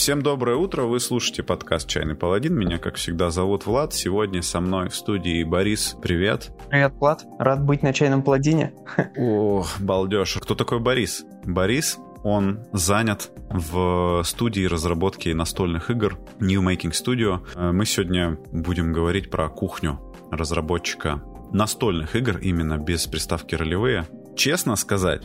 [0.00, 2.54] Всем доброе утро, вы слушаете подкаст «Чайный паладин».
[2.54, 3.92] Меня, как всегда, зовут Влад.
[3.92, 5.94] Сегодня со мной в студии Борис.
[6.00, 6.52] Привет.
[6.70, 7.26] Привет, Влад.
[7.38, 8.72] Рад быть на «Чайном паладине».
[9.18, 10.38] О, балдеж.
[10.40, 11.26] Кто такой Борис?
[11.44, 17.40] Борис он занят в студии разработки настольных игр New Making Studio.
[17.54, 21.22] Э, мы сегодня будем говорить про кухню разработчика
[21.52, 24.06] настольных игр, именно без приставки ролевые.
[24.34, 25.24] Честно сказать,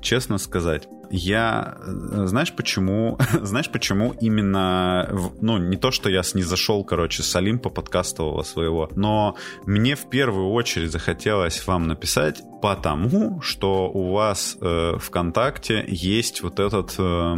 [0.00, 5.08] честно сказать, я, э, знаешь, почему, знаешь, почему именно,
[5.40, 9.36] ну, не то, что я снизошел, короче, с Олимпа подкастового своего, но
[9.66, 16.60] мне в первую очередь захотелось вам написать, потому что у вас э, ВКонтакте есть вот
[16.60, 17.36] этот э,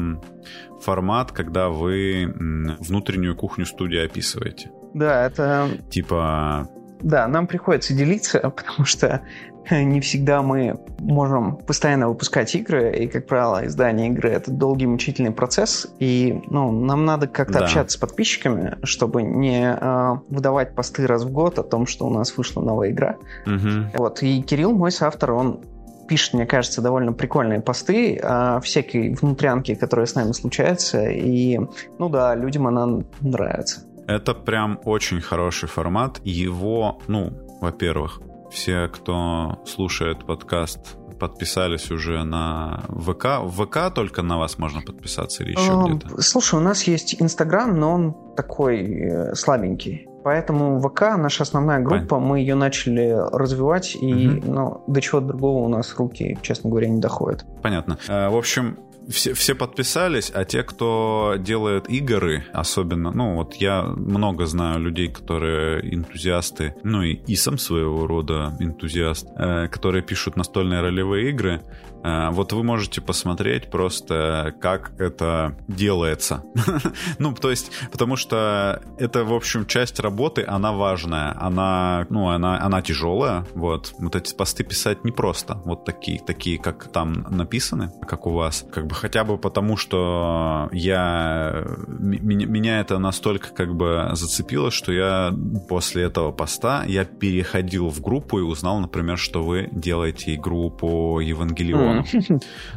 [0.83, 2.33] формат, когда вы
[2.81, 4.71] внутреннюю кухню студии описываете.
[4.95, 5.69] Да, это...
[5.91, 6.69] Типа
[7.01, 9.23] да, нам приходится делиться, потому что
[9.71, 15.33] не всегда мы можем постоянно выпускать игры, и, как правило, издание игры— это долгий мучительный
[15.33, 17.65] процесс, и ну, нам надо как-то да.
[17.65, 22.11] общаться с подписчиками, чтобы не э, выдавать посты раз в год о том, что у
[22.11, 23.17] нас вышла новая игра.
[23.47, 23.99] Угу.
[23.99, 25.61] Вот, и Кирилл, мой соавтор, он
[26.07, 31.59] пишет, мне кажется, довольно прикольные посты о всякой внутрянке, которая с нами случается, и,
[31.99, 33.81] ну да, людям она нравится.
[34.07, 36.21] Это прям очень хороший формат.
[36.25, 43.41] Его, ну, во-первых, все, кто слушает подкаст, подписались уже на ВК.
[43.43, 46.23] В ВК только на вас можно подписаться или еще uh, где-то?
[46.23, 50.07] Слушай, у нас есть Инстаграм, но он такой э, слабенький.
[50.23, 52.19] Поэтому ВК наша основная группа, Понятно.
[52.19, 54.53] мы ее начали развивать, и угу.
[54.53, 57.47] ну, до чего другого у нас руки, честно говоря, не доходят.
[57.63, 57.97] Понятно.
[58.09, 63.83] Э, в общем, все, все подписались, а те, кто делает игры, особенно, ну вот я
[63.83, 70.37] много знаю людей, которые энтузиасты, ну и, и сам своего рода энтузиаст, э, которые пишут
[70.37, 71.63] настольные ролевые игры,
[72.07, 76.45] Э, вот вы можете посмотреть просто, как это делается.
[77.19, 82.61] ну, то есть, потому что это, в общем, часть работы, она важная, она, ну, она,
[82.61, 83.95] она тяжелая, вот.
[83.99, 88.65] Вот эти посты писать непросто, вот такие, такие, как там написаны, как у вас.
[88.73, 94.93] Как бы хотя бы потому, что я, меня, меня это настолько как бы зацепило, что
[94.93, 95.35] я
[95.69, 101.21] после этого поста, я переходил в группу и узнал, например, что вы делаете игру по
[101.21, 102.05] Евангелиону.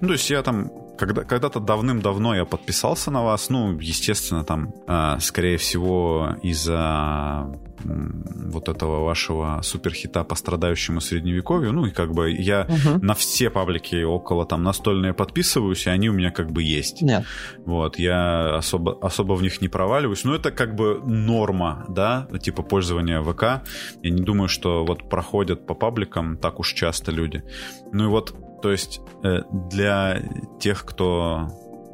[0.02, 4.74] Ну, то есть я там когда, когда-то давным-давно я подписался на вас, ну, естественно, там,
[4.88, 7.48] э, скорее всего, из-за
[7.84, 11.74] вот этого вашего суперхита по страдающему средневековью.
[11.74, 13.04] Ну и как бы я угу.
[13.04, 17.02] на все паблики около там настольные подписываюсь, и они у меня как бы есть.
[17.02, 17.26] Нет.
[17.66, 20.24] Вот, я особо, особо в них не проваливаюсь.
[20.24, 23.64] Но это как бы норма, да, типа пользования ВК.
[24.02, 27.44] Я не думаю, что вот проходят по пабликам так уж часто люди.
[27.92, 30.22] Ну и вот то есть э, для
[30.60, 31.50] тех, кто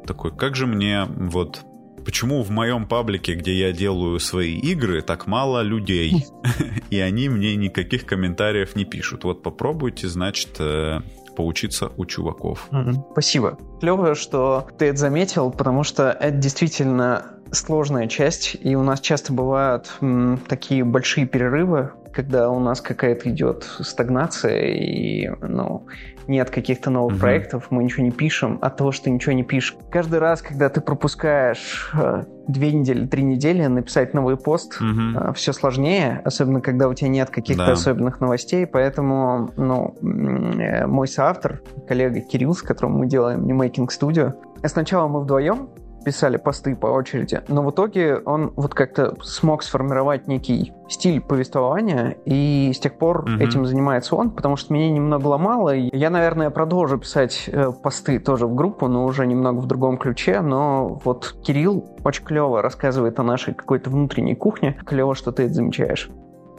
[0.06, 1.64] такой, как же мне вот
[2.06, 6.24] почему в моем паблике, где я делаю свои игры, так мало людей,
[6.90, 9.24] и они мне никаких комментариев не пишут.
[9.24, 11.00] Вот попробуйте, значит, э,
[11.36, 12.70] поучиться у чуваков.
[13.12, 13.58] Спасибо.
[13.80, 19.32] Клево, что ты это заметил, потому что это действительно сложная часть, и у нас часто
[19.32, 25.86] бывают м, такие большие перерывы, когда у нас какая-то идет стагнация, и ну,
[26.28, 27.20] нет каких-то новых угу.
[27.20, 29.76] проектов, мы ничего не пишем, от того, что ты ничего не пишешь.
[29.90, 35.18] Каждый раз, когда ты пропускаешь э, две недели, три недели написать новый пост, угу.
[35.18, 37.72] э, все сложнее, особенно когда у тебя нет каких-то да.
[37.72, 43.88] особенных новостей, поэтому ну, э, мой соавтор, коллега Кирилл, с которым мы делаем New Making
[43.88, 45.68] Studio, сначала мы вдвоем
[46.06, 52.16] писали посты по очереди, но в итоге он вот как-то смог сформировать некий стиль повествования,
[52.24, 53.42] и с тех пор угу.
[53.42, 55.74] этим занимается он, потому что меня немного ломало.
[55.74, 59.98] И я, наверное, продолжу писать э, посты тоже в группу, но уже немного в другом
[59.98, 64.78] ключе, но вот Кирилл очень клево рассказывает о нашей какой-то внутренней кухне.
[64.86, 66.08] Клево, что ты это замечаешь.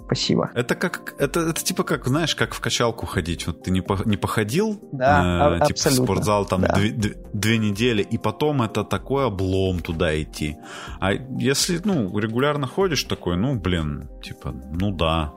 [0.07, 0.51] Спасибо.
[0.53, 3.45] Это как, это, это типа как, знаешь, как в качалку ходить.
[3.45, 6.73] Вот ты не, по, не походил, да, э, типа в спортзал там да.
[6.73, 10.55] две, две, две недели, и потом это такой облом туда идти.
[11.01, 15.33] А если, ну, регулярно ходишь такой, ну, блин, типа, ну да,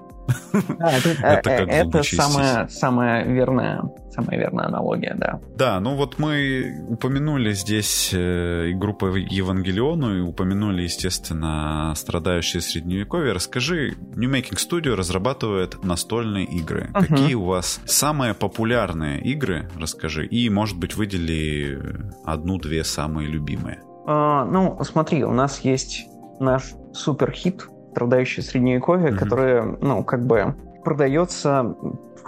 [0.79, 5.41] да, это, это, э, это самая, самая, верная, самая верная аналогия, да.
[5.56, 13.32] Да, ну вот мы упомянули здесь э, группу Евангелиону и упомянули, естественно, страдающие средневековье.
[13.32, 16.91] Расскажи, New Making Studio разрабатывает настольные игры.
[16.93, 17.06] Uh-huh.
[17.06, 21.79] Какие у вас самые популярные игры, расскажи, и, может быть, выдели
[22.25, 23.81] одну-две самые любимые.
[24.06, 26.06] Uh, ну, смотри, у нас есть
[26.41, 29.16] наш суперхит страдающее средневековье, mm-hmm.
[29.16, 30.54] которое, ну, как бы
[30.84, 31.75] продается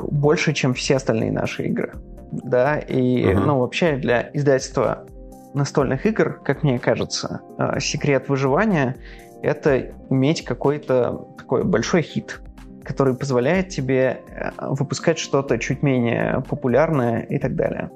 [0.01, 1.93] больше, чем все остальные наши игры.
[2.33, 3.45] Да, и, mm-hmm.
[3.45, 5.07] ну, вообще для издательства
[5.55, 8.97] настольных игр, как мне кажется, э, секрет выживания—
[9.43, 12.41] это иметь какой-то такой большой хит,
[12.85, 17.91] который позволяет тебе э, выпускать что-то чуть менее популярное и так далее.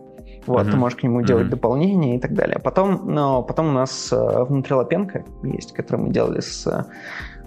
[0.46, 0.70] Вот, mm-hmm.
[0.70, 1.50] ты можешь к нему делать mm-hmm.
[1.50, 2.58] дополнения и так далее.
[2.58, 6.84] Потом, но потом у нас э, внутри Лапенко есть, который мы делали с э,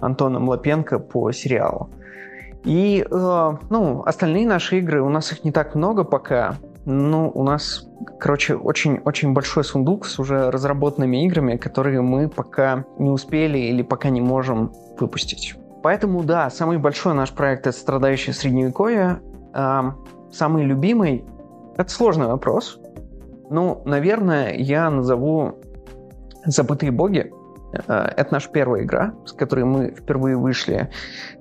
[0.00, 1.90] Антоном Лапенко по сериалу.
[2.64, 6.56] И, э, ну, остальные наши игры, у нас их не так много пока.
[6.84, 7.86] Ну, у нас,
[8.18, 14.10] короче, очень-очень большой сундук с уже разработанными играми, которые мы пока не успели или пока
[14.10, 15.54] не можем выпустить.
[15.82, 19.20] Поэтому, да, самый большой наш проект— это «Страдающее Средневековье».
[19.54, 19.92] Э,
[20.30, 21.24] самый любимый—
[21.76, 22.79] это сложный вопрос.
[23.50, 25.58] Ну, наверное, я назову
[26.44, 27.32] «Забытые боги».
[27.72, 30.88] Э, это наша первая игра, с которой мы впервые вышли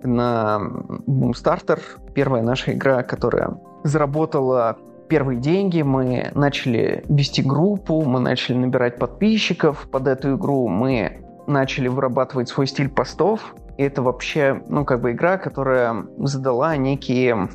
[0.02, 0.60] на
[1.08, 1.80] Boomstarter.
[2.16, 4.78] Первая наша игра, которая заработала
[5.08, 11.90] первые деньги, мы начали вести группу, мы начали набирать подписчиков под эту игру, мы начали
[11.90, 13.54] вырабатывать свой стиль постов.
[13.78, 17.50] И это вообще, ну, как бы игра, которая задала некие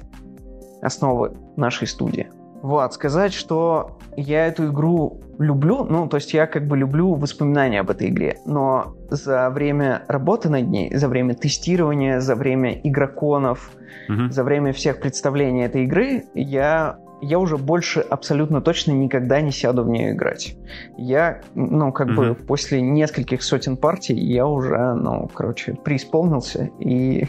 [0.81, 2.31] основы нашей студии.
[2.63, 7.81] Вот, сказать, что я эту игру люблю, ну, то есть я как бы люблю воспоминания
[7.81, 13.73] об этой игре, но за время работы над ней, за время тестирования, за время игроконов,
[14.09, 14.31] угу.
[14.31, 19.83] за время всех представлений этой игры, я я уже больше абсолютно точно никогда не сяду
[19.85, 20.57] в нее играть.
[20.99, 27.27] Я, ну, как mm бы после нескольких сотен партий я уже, ну, короче, преисполнился, и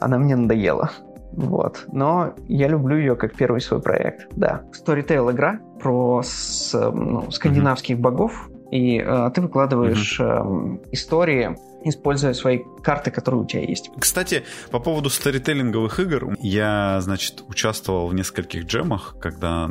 [0.00, 0.90] она мне надоела.
[1.32, 1.86] Вот.
[1.92, 4.62] Но я люблю ее как первый свой проект, да.
[4.72, 8.00] Storytale игра про с, ну, скандинавских mm-hmm.
[8.00, 10.80] богов, и э, ты выкладываешь mm-hmm.
[10.84, 13.90] э, истории используя свои карты, которые у тебя есть.
[13.98, 19.68] Кстати, по поводу сторителлинговых игр, я, значит, участвовал в нескольких джемах, когда,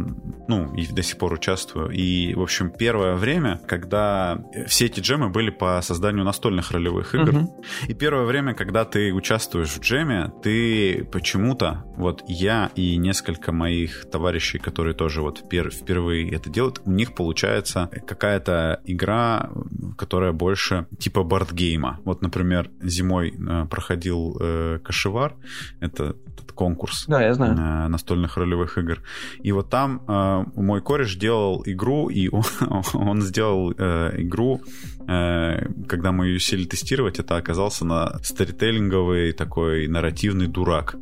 [0.47, 1.91] ну, и до сих пор участвую.
[1.91, 7.35] И, в общем, первое время, когда все эти джемы были по созданию настольных ролевых игр.
[7.35, 7.63] Угу.
[7.87, 14.09] И первое время, когда ты участвуешь в джеме, ты почему-то, вот я и несколько моих
[14.09, 19.49] товарищей, которые тоже вот впервые это делают, у них получается какая-то игра,
[19.97, 21.96] которая больше типа бордгейма.
[22.05, 25.35] Вот, например, зимой э, проходил э, Кашевар,
[25.79, 27.55] это этот конкурс да, я знаю.
[27.57, 29.01] Э, настольных ролевых игр.
[29.41, 32.43] И вот там э, мой кореш делал игру, и он,
[32.93, 34.61] он сделал э, игру,
[35.07, 40.95] э, когда мы ее сели тестировать, это оказался на сторителлинговый такой нарративный дурак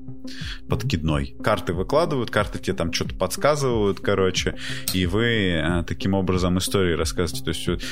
[0.68, 1.36] подкидной.
[1.44, 4.56] Карты выкладывают, карты тебе там что-то подсказывают, короче,
[4.94, 7.44] и вы э, таким образом истории рассказываете.
[7.44, 7.84] То есть,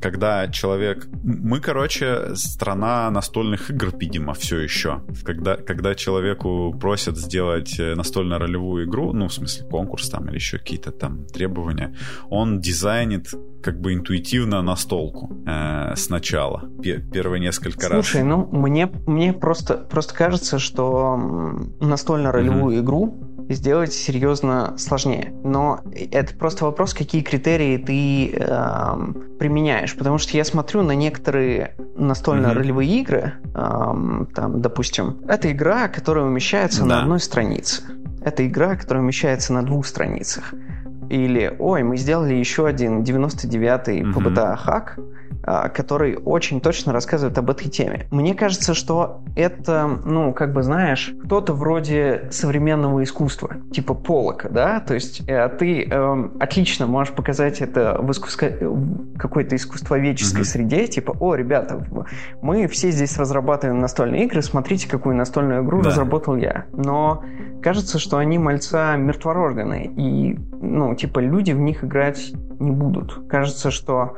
[0.00, 1.06] когда человек...
[1.22, 5.02] Мы, короче, страна настольных игр, видимо, все еще.
[5.24, 10.58] Когда, когда человеку просят сделать э, настольно-ролевую игру, ну, в смысле, конкурс там или еще
[10.58, 11.94] какие-то там требования,
[12.28, 13.28] он дизайнит
[13.62, 18.06] как бы интуитивно настолку э, сначала, первые несколько Слушай, раз.
[18.06, 21.18] Слушай, ну, мне, мне просто, просто кажется, что
[21.80, 22.80] настольно-ролевую mm-hmm.
[22.80, 23.14] игру
[23.48, 25.34] сделать серьезно сложнее.
[25.42, 29.94] Но это просто вопрос, какие критерии ты э, применяешь.
[29.96, 33.00] Потому что я смотрю на некоторые настольно-ролевые mm-hmm.
[33.00, 36.86] игры, э, там, допустим, это игра, которая умещается да.
[36.86, 37.82] на одной странице.
[38.22, 40.54] Это игра, которая умещается на двух страницах.
[41.10, 44.12] Или, ой, мы сделали еще один 99-й mm-hmm.
[44.14, 44.98] PBTA хак,
[45.46, 48.06] а, который очень точно рассказывает об этой теме.
[48.10, 54.80] Мне кажется, что это, ну, как бы, знаешь, кто-то вроде современного искусства, типа Полока, да,
[54.80, 58.48] то есть э, ты э, отлично можешь показать это в искусство...
[59.18, 60.44] какой-то искусствоведческой mm-hmm.
[60.44, 61.84] среде, типа, о, ребята,
[62.40, 65.90] мы все здесь разрабатываем настольные игры, смотрите, какую настольную игру да.
[65.90, 66.64] разработал я.
[66.72, 67.22] Но
[67.62, 73.28] кажется, что они мальца мертворожденные, и, ну, типа, люди в них играть не будут.
[73.28, 74.16] Кажется, что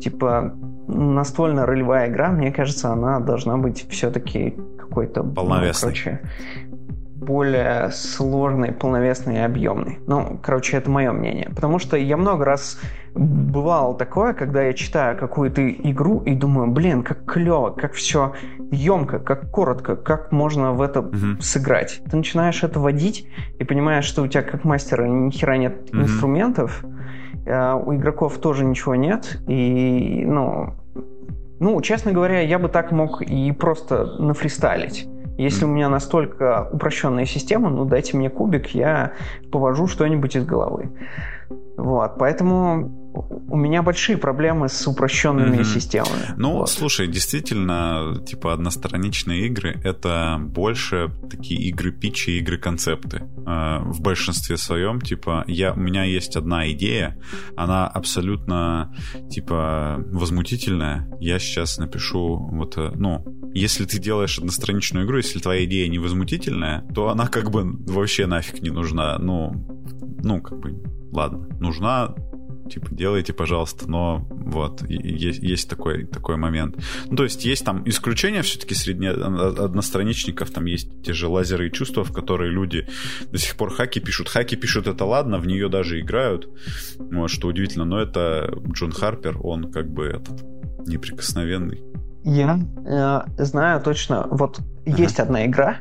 [0.00, 0.54] типа
[0.88, 5.22] настольная ролевая игра, мне кажется, она должна быть все-таки какой-то...
[5.22, 5.90] Полновесной.
[5.90, 6.20] Ну, короче,
[7.26, 9.98] более сложный, полновесный и объемный.
[10.06, 11.50] Ну, короче, это мое мнение.
[11.54, 12.78] Потому что я много раз
[13.14, 18.34] бывало такое, когда я читаю какую-то игру и думаю, блин, как клево, как все
[18.70, 21.40] емко, как коротко, как можно в это uh-huh.
[21.40, 22.00] сыграть.
[22.10, 23.28] Ты начинаешь это водить
[23.58, 26.02] и понимаешь, что у тебя как мастера ни хера нет uh-huh.
[26.02, 26.84] инструментов,
[27.46, 30.74] а у игроков тоже ничего нет, и, ну,
[31.58, 35.08] ну, честно говоря, я бы так мог и просто нафристайлить.
[35.38, 39.12] Если у меня настолько упрощенная система, ну дайте мне кубик, я
[39.52, 40.90] повожу что-нибудь из головы.
[41.76, 45.64] Вот, поэтому у меня большие проблемы с упрощенными mm-hmm.
[45.64, 46.34] системами.
[46.36, 46.70] Ну, вот.
[46.70, 53.22] слушай, действительно, типа одностраничные игры это больше такие игры питчи, игры концепты.
[53.46, 57.18] Э, в большинстве своем, типа, я, у меня есть одна идея,
[57.56, 58.94] она абсолютно,
[59.30, 61.08] типа, возмутительная.
[61.20, 65.98] Я сейчас напишу вот, э, ну, если ты делаешь одностраничную игру, если твоя идея не
[65.98, 69.18] возмутительная, то она как бы вообще нафиг не нужна.
[69.18, 69.52] Ну,
[70.22, 70.82] ну, как бы,
[71.12, 72.14] ладно, нужна
[72.68, 76.76] типа, делайте, пожалуйста, но вот, есть, есть такой, такой момент.
[77.06, 81.72] Ну, то есть есть там исключения все-таки среди одностраничников, там есть те же лазеры и
[81.72, 82.86] чувства, в которые люди
[83.30, 84.28] до сих пор хаки пишут.
[84.28, 86.48] Хаки пишут, это ладно, в нее даже играют,
[86.98, 90.44] вот, что удивительно, но это Джон Харпер, он как бы этот
[90.86, 91.82] неприкосновенный.
[92.24, 94.96] Я э, знаю точно, вот ага.
[94.96, 95.78] есть одна игра,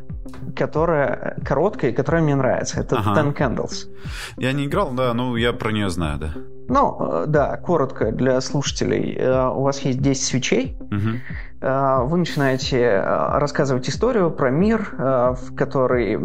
[0.56, 2.82] которая короткая и которая мне нравится.
[2.82, 3.20] Это ага.
[3.20, 3.89] Ten Candles.
[4.38, 6.34] Я не играл, да, но я про нее знаю, да.
[6.67, 9.15] Ну, э, да, коротко для слушателей.
[9.17, 10.77] Э, у вас есть 10 свечей.
[10.79, 11.19] Угу.
[11.62, 16.19] Вы начинаете рассказывать историю про мир, в который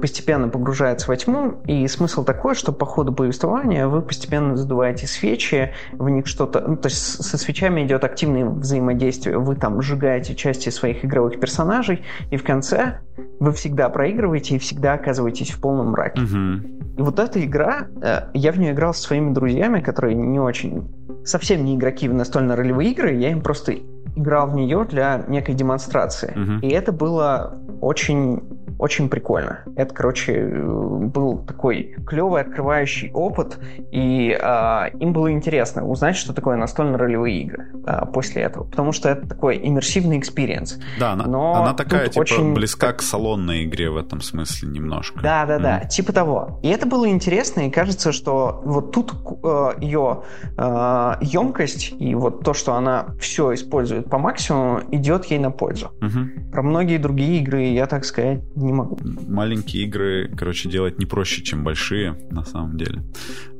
[0.00, 1.62] постепенно погружается во тьму.
[1.66, 6.64] И смысл такой, что по ходу повествования вы постепенно задуваете свечи, в них что-то...
[6.66, 9.38] Ну, то есть со свечами идет активное взаимодействие.
[9.38, 12.98] Вы там сжигаете части своих игровых персонажей, и в конце
[13.38, 16.22] вы всегда проигрываете и всегда оказываетесь в полном мраке.
[16.22, 16.83] Угу.
[16.96, 17.88] И вот эта игра,
[18.34, 20.92] я в нее играл со своими друзьями, которые не очень,
[21.24, 23.74] совсем не игроки в настольно-ролевые игры, я им просто
[24.16, 26.32] играл в нее для некой демонстрации.
[26.36, 26.60] Uh-huh.
[26.60, 29.60] И это было очень очень прикольно.
[29.76, 33.58] Это, короче, был такой клевый открывающий опыт,
[33.92, 39.08] и э, им было интересно узнать, что такое настольно-ролевые игры э, после этого, потому что
[39.08, 40.78] это такой иммерсивный experience.
[40.98, 42.54] Да, она, Но она такая, типа, очень...
[42.54, 45.20] близка к салонной игре в этом смысле немножко.
[45.20, 45.62] Да, да, mm.
[45.62, 46.60] да, типа того.
[46.62, 49.12] И это было интересно, и кажется, что вот тут
[49.42, 50.22] э, ее
[50.56, 55.90] э, емкость и вот то, что она все использует по максимуму, идет ей на пользу.
[56.00, 56.50] Mm-hmm.
[56.50, 58.98] Про многие другие игры я, так сказать, не могу.
[59.28, 63.02] Маленькие игры, короче, делать не проще, чем большие, на самом деле.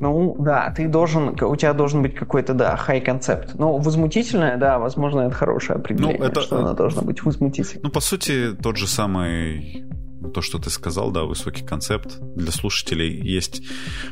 [0.01, 3.55] Ну, да, ты должен, у тебя должен быть какой-то, да, хай-концепт.
[3.55, 7.83] Но возмутительное, да, возможно, это хорошее определение, ну, это, что она должна быть возмутительной.
[7.85, 9.85] Ну, по сути, тот же самый
[10.33, 12.19] то, что ты сказал, да, высокий концепт.
[12.35, 13.63] Для слушателей есть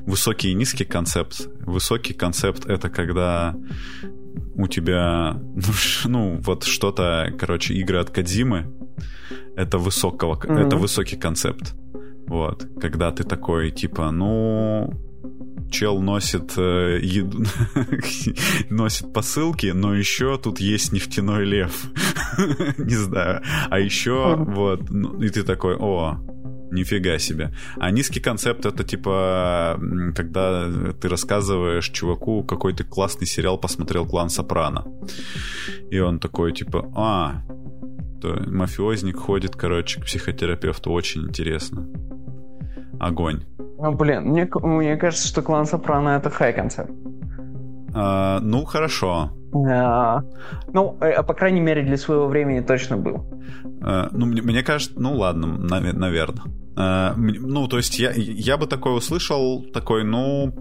[0.01, 1.49] высокий и низкий концепт.
[1.61, 3.55] Высокий концепт— это когда
[4.55, 5.41] у тебя,
[6.05, 8.71] ну, вот что-то, короче, игры от Кадзимы,
[9.57, 10.67] это высокого, mm-hmm.
[10.67, 11.75] это высокий концепт.
[12.27, 14.91] Вот, когда ты такой, типа, ну,
[15.71, 17.45] чел носит э, еду,
[18.71, 21.85] носит посылки, но еще тут есть нефтяной лев.
[22.79, 23.43] Не знаю.
[23.71, 26.19] А еще вот, ну, и ты такой, о,
[26.73, 27.53] нифига себе.
[27.79, 29.79] А низкий концепт это типа,
[30.15, 34.85] когда ты рассказываешь чуваку, какой ты классный сериал посмотрел «Клан Сопрано».
[35.91, 37.43] И он такой типа, а,
[38.47, 41.87] мафиозник ходит, короче, к психотерапевту, очень интересно.
[43.01, 43.45] Огонь.
[43.79, 46.93] Ну, блин, мне, мне кажется, что клан Сопрано это хай концепт.
[47.95, 49.31] А, ну, хорошо.
[49.55, 50.23] А,
[50.73, 53.27] ну, э, по крайней мере, для своего времени точно был.
[53.83, 56.45] А, ну, мне, мне кажется, ну ладно, наверное.
[56.77, 60.57] А, ну, то есть я, я бы такое услышал, такой, ну...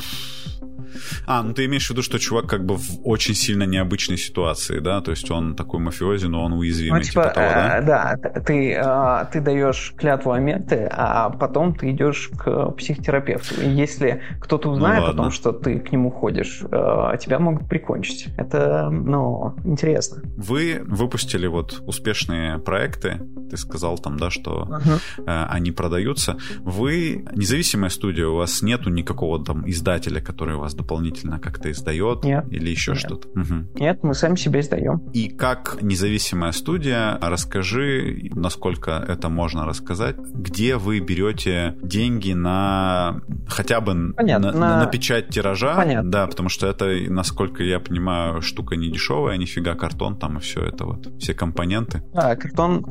[1.25, 4.79] А, ну ты имеешь в виду, что чувак как бы в очень сильно необычной ситуации,
[4.79, 5.01] да?
[5.01, 7.77] То есть он такой мафиози, но он уязвимый, ну, типа, типа того, да?
[7.77, 13.61] Э, да, ты, э, ты даешь клятву Аметы, а потом ты идешь к психотерапевту.
[13.61, 17.39] И если кто-то ну узнает ну, о том, что ты к нему ходишь, э, тебя
[17.39, 18.27] могут прикончить.
[18.37, 20.21] Это, ну, интересно.
[20.37, 25.47] Вы выпустили вот успешные проекты, ты сказал там, да, что uh-huh.
[25.49, 26.37] они продаются.
[26.59, 32.45] Вы независимая студия, у вас нету никакого там издателя, который вас дополнительно как-то издает Нет.
[32.51, 33.27] или еще что-то?
[33.29, 33.79] Угу.
[33.79, 34.99] Нет, мы сами себе издаем.
[35.13, 43.79] И как независимая студия, расскажи, насколько это можно рассказать, где вы берете деньги на хотя
[43.79, 44.79] бы Понятно, на, на...
[44.79, 45.75] на печать тиража?
[45.75, 46.11] Понятно.
[46.11, 50.61] Да, потому что это, насколько я понимаю, штука не дешевая, нифига картон там и все
[50.61, 52.03] это вот, все компоненты.
[52.13, 52.85] Да, картон,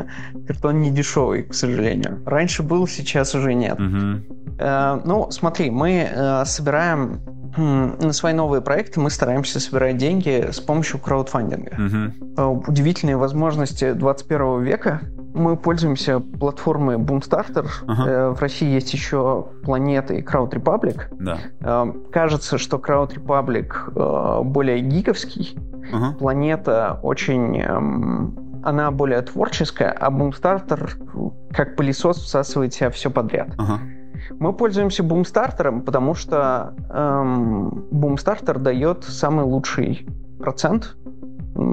[0.46, 2.22] картон не дешевый, к сожалению.
[2.26, 3.78] Раньше был, сейчас уже нет.
[3.78, 4.56] Угу.
[4.58, 7.20] Э, ну, смотри, мы э, собираем
[7.56, 11.76] на свои новые проекты мы стараемся собирать деньги с помощью краудфандинга.
[12.36, 12.64] Угу.
[12.68, 15.00] Удивительные возможности 21 века.
[15.34, 17.66] Мы пользуемся платформой Boomstarter.
[17.86, 18.08] Ага.
[18.08, 21.02] Э, в России есть еще Планета и Crowd Republic.
[21.18, 21.38] Да.
[21.60, 25.58] Э, кажется, что Crowd Republic более гиковский.
[25.92, 26.16] Ага.
[26.18, 30.90] Планета очень эм, она более творческая, а Boomstarter
[31.52, 33.50] как пылесос всасывает в себя все подряд.
[33.58, 33.80] Ага.
[34.30, 40.06] Мы пользуемся бумстартером, потому что эм, бумстартер дает самый лучший
[40.38, 40.96] процент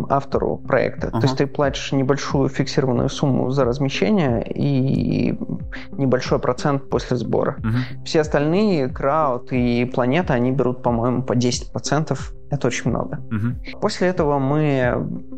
[0.10, 1.08] автору проекта.
[1.08, 1.20] Ага.
[1.20, 5.38] То есть ты платишь небольшую фиксированную сумму за размещение и
[5.92, 7.58] небольшой процент после сбора.
[7.60, 8.06] Угу.
[8.06, 12.18] Все остальные, крауд и планета, они берут, по-моему, по 10%.
[12.54, 13.20] Это очень много.
[13.32, 13.80] Угу.
[13.80, 14.96] После этого мы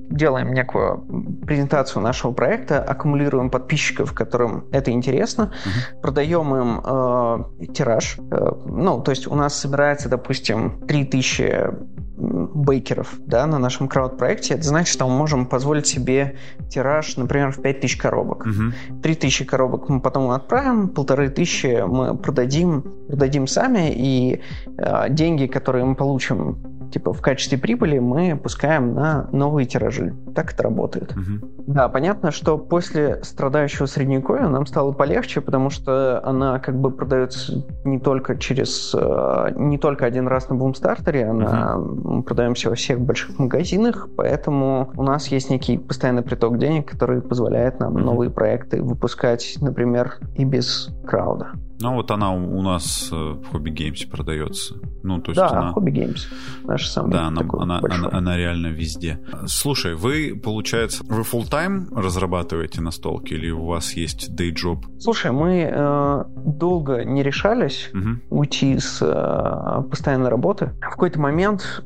[0.10, 1.00] делаем некую
[1.45, 6.01] презентацию нашего проекта, аккумулируем подписчиков, которым это интересно, угу.
[6.01, 8.17] продаем им э, тираж.
[8.31, 14.63] Э, ну, то есть у нас собирается, допустим, 3000 бейкеров да, на нашем крауд-проекте, это
[14.63, 16.36] значит, что мы можем позволить себе
[16.69, 18.45] тираж, например, в 5000 коробок.
[18.45, 19.01] Угу.
[19.03, 24.41] 3000 коробок мы потом отправим, полторы тысячи мы продадим, продадим сами, и
[24.77, 30.13] э, деньги, которые мы получим типа в качестве прибыли мы пускаем на новые тиражи.
[30.33, 31.11] Так это работает.
[31.11, 31.65] Угу.
[31.67, 37.65] Да, понятно, что после страдающего средневековья нам стало полегче, потому что она как бы продается
[37.83, 42.15] не только через э, не только один раз на бумстартере, она угу.
[42.15, 47.21] мы продаемся во всех больших магазинах, поэтому у нас есть некий постоянный приток денег, который
[47.21, 48.03] позволяет нам угу.
[48.03, 51.53] новые проекты выпускать, например, и без крауда.
[51.79, 54.75] Ну, вот она у нас э, в Hobby Games продается.
[55.03, 55.74] Ну, то есть да, она...
[55.75, 56.21] Hobby Games.
[56.63, 59.19] Наша самая Да, она, она, она, она реально везде.
[59.45, 64.85] Слушай, вы, получается, вы full time разрабатываете настолки или у вас есть day job?
[65.00, 68.39] Слушай, мы э, долго не решались угу.
[68.39, 70.71] уйти с э, постоянной работы.
[70.77, 71.83] В какой-то момент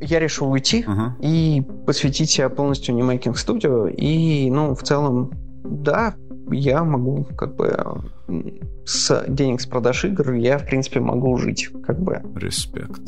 [0.00, 1.14] я решил уйти угу.
[1.20, 3.86] и посвятить себя полностью немейкинг студию.
[3.96, 5.30] И, ну, в целом,
[5.64, 6.14] да,
[6.50, 7.74] я могу как бы
[8.84, 12.22] с денег с продаж игр я, в принципе, могу жить, как бы.
[12.36, 13.02] Респект.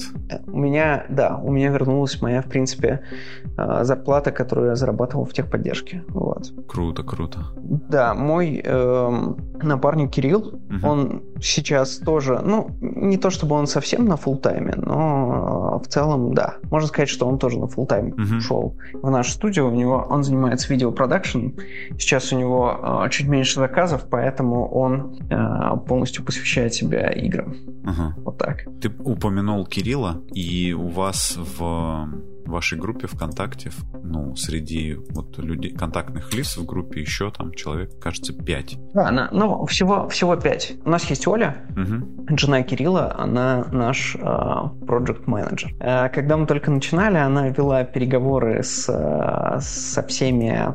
[0.47, 3.03] У меня, да, у меня вернулась моя, в принципе,
[3.57, 6.05] а, зарплата, которую я зарабатывал в техподдержке.
[6.09, 6.53] Вот.
[6.67, 7.41] Круто, круто.
[7.57, 10.87] Да, мой э, напарник Кирилл, угу.
[10.87, 16.35] он сейчас тоже, ну, не то чтобы он совсем на фул тайме, но в целом,
[16.35, 18.41] да, можно сказать, что он тоже на фул тайм угу.
[18.41, 19.69] шел в нашу студию.
[19.69, 21.49] У него он занимается видеопродакшн.
[21.99, 25.08] Сейчас у него э, чуть меньше заказов, поэтому он
[25.87, 27.55] полностью посвящает себя играм.
[27.85, 28.15] Ага.
[28.19, 28.65] Вот так.
[28.81, 32.09] Ты упомянул Кирилла, и у вас в
[32.49, 33.71] вашей группе ВКонтакте,
[34.03, 38.79] ну, среди вот людей, контактных лиц в группе еще там человек, кажется, пять.
[38.95, 40.75] Да, она, ну, всего, всего пять.
[40.85, 42.37] У нас есть Оля, угу.
[42.37, 45.75] жена Кирилла, она наш проект uh, менеджер.
[45.79, 50.75] Uh, когда мы только начинали, она вела переговоры с, uh, со всеми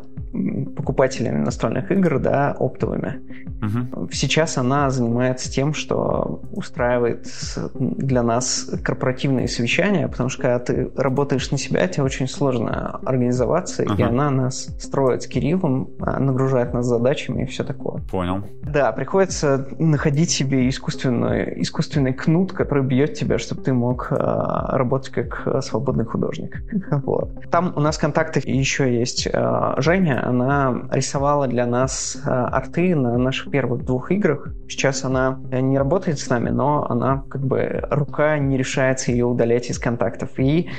[0.76, 3.22] покупателями настольных игр, да, оптовыми.
[3.62, 4.10] Угу.
[4.12, 7.28] Сейчас она занимается тем, что устраивает
[7.76, 13.84] для нас корпоративные совещания, потому что когда ты работаешь на себя, тебе очень сложно организоваться,
[13.84, 13.96] ага.
[13.96, 18.02] и она нас строит с Кириллом, а, нагружает нас задачами и все такое.
[18.12, 18.44] Понял.
[18.64, 25.12] Да, приходится находить себе искусственный, искусственный кнут, который бьет тебя, чтобы ты мог э, работать
[25.12, 26.62] как свободный художник.
[27.04, 27.50] Вот.
[27.52, 32.96] Там у нас в контактах еще есть э, Женя, она рисовала для нас э, арты
[32.96, 34.48] на наших первых двух играх.
[34.68, 39.70] Сейчас она не работает с нами, но она как бы рука не решается ее удалять
[39.70, 40.30] из контактов.
[40.38, 40.70] И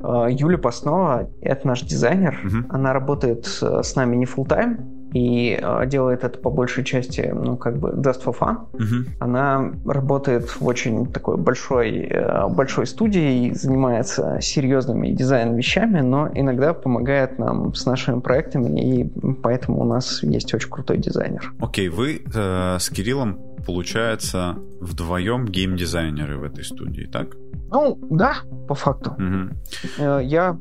[0.00, 2.66] э, Юля Паснова, это наш дизайнер, угу.
[2.68, 7.56] она работает с нами не full time и э, делает это по большей части, ну,
[7.56, 8.56] как бы just for fun.
[8.72, 9.08] Uh-huh.
[9.20, 16.72] Она работает в очень такой большой, э, большой студии и занимается серьезными дизайн-вещами, но иногда
[16.74, 19.04] помогает нам с нашими проектами, и
[19.42, 21.52] поэтому у нас есть очень крутой дизайнер.
[21.60, 27.36] Окей, okay, вы э, с Кириллом, получается, вдвоем геймдизайнеры в этой студии, так?
[27.72, 28.34] Ну, да,
[28.68, 29.16] по факту.
[29.18, 30.24] Uh-huh.
[30.24, 30.56] Я,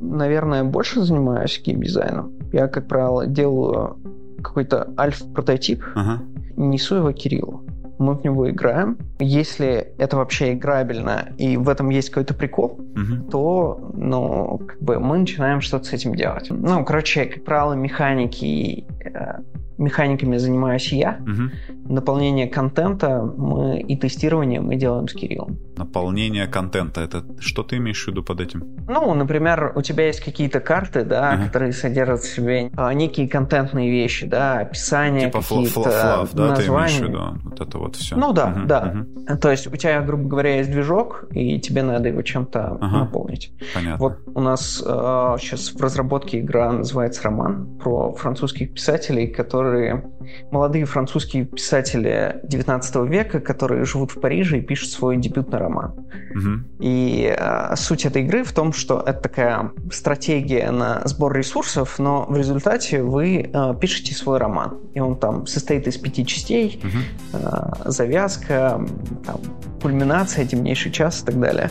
[0.00, 2.32] наверное, больше занимаюсь геймдизайном.
[2.52, 3.96] Я, как правило, делаю
[4.42, 6.22] какой-то альф-прототип, ага.
[6.56, 7.64] несу его Кириллу.
[7.98, 8.98] Мы в него играем.
[9.20, 13.30] Если это вообще играбельно и в этом есть какой-то прикол, угу.
[13.30, 16.48] то ну, как бы мы начинаем что-то с этим делать.
[16.50, 19.38] Ну, короче, как правило, механики э,
[19.78, 21.20] механиками занимаюсь я.
[21.20, 21.92] Угу.
[21.94, 25.58] Наполнение контента мы и тестирование мы делаем с Кириллом.
[25.76, 28.64] Наполнение контента это что ты имеешь в виду под этим?
[28.88, 31.46] Ну, например, у тебя есть какие-то карты, да, угу.
[31.46, 36.56] которые содержат в себе а, некие контентные вещи, да, описание типа какие-то флаф, да, названия.
[36.56, 38.16] ты имеешь в виду вот это вот все.
[38.16, 38.66] Ну да, угу.
[38.66, 38.94] да.
[39.26, 39.38] Угу.
[39.38, 42.98] То есть у тебя, грубо говоря, есть движок, и тебе надо его чем-то ага.
[42.98, 43.52] наполнить.
[43.74, 43.96] Понятно.
[43.98, 50.04] Вот у нас э, сейчас в разработке игра называется «Роман» про французских писателей, которые которые
[50.52, 55.92] молодые французские писатели 19 века, которые живут в Париже и пишут свой дебютный роман.
[56.34, 56.80] Угу.
[56.80, 62.26] И э, суть этой игры в том, что это такая стратегия на сбор ресурсов, но
[62.28, 64.78] в результате вы э, пишете свой роман.
[64.94, 67.42] И он там состоит из пяти частей, угу.
[67.42, 68.80] э, завязка,
[69.26, 69.40] там,
[69.82, 71.70] кульминация, темнейший час и так далее.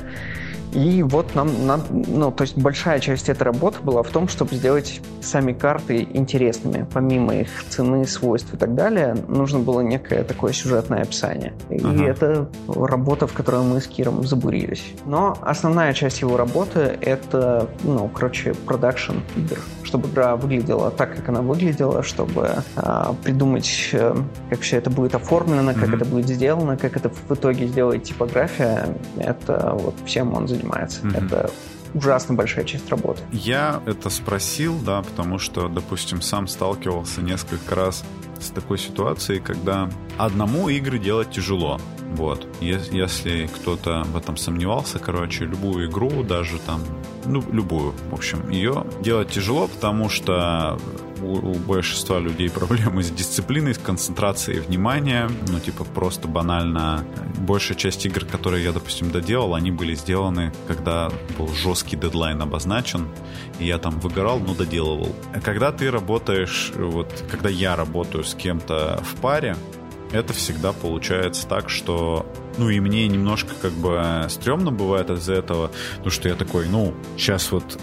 [0.76, 4.56] И вот нам, нам, ну, то есть большая часть этой работы была в том, чтобы
[4.56, 6.86] сделать сами карты интересными.
[6.94, 11.54] Помимо их цены, свойств и так далее, нужно было некое такое сюжетное описание.
[11.70, 12.04] И ага.
[12.04, 14.84] это работа, в которой мы с Киром забурились.
[15.06, 19.60] Но основная часть его работы— это, ну, короче, продакшн игр
[19.96, 24.16] чтобы игра выглядела так, как она выглядела, чтобы э, придумать, э,
[24.50, 25.96] как все это будет оформлено, как mm-hmm.
[25.96, 28.88] это будет сделано, как это в итоге сделает типография.
[29.18, 30.65] Это вот всем он занимается.
[30.72, 31.26] Mm-hmm.
[31.26, 31.52] Это
[31.94, 33.22] ужасно большая часть работы.
[33.32, 38.04] Я это спросил, да, потому что, допустим, сам сталкивался несколько раз
[38.46, 41.80] с такой ситуацией, когда одному игры делать тяжело.
[42.16, 42.48] Вот.
[42.62, 46.82] Если кто-то в этом сомневался, короче, любую игру, даже там,
[47.26, 50.80] ну, любую, в общем, ее делать тяжело, потому что
[51.22, 55.30] у, у большинства людей проблемы с дисциплиной, с концентрацией внимания.
[55.48, 57.06] Ну, типа, просто банально.
[57.40, 63.08] Большая часть игр, которые я, допустим, доделал, они были сделаны, когда был жесткий дедлайн обозначен,
[63.60, 65.16] и я там выгорал, но доделывал.
[65.44, 69.56] Когда ты работаешь, вот, когда я работаю с кем-то в паре,
[70.12, 72.26] это всегда получается так, что
[72.58, 75.72] ну и мне немножко как бы стрёмно бывает из-за этого,
[76.04, 77.80] ну что я такой, ну, сейчас вот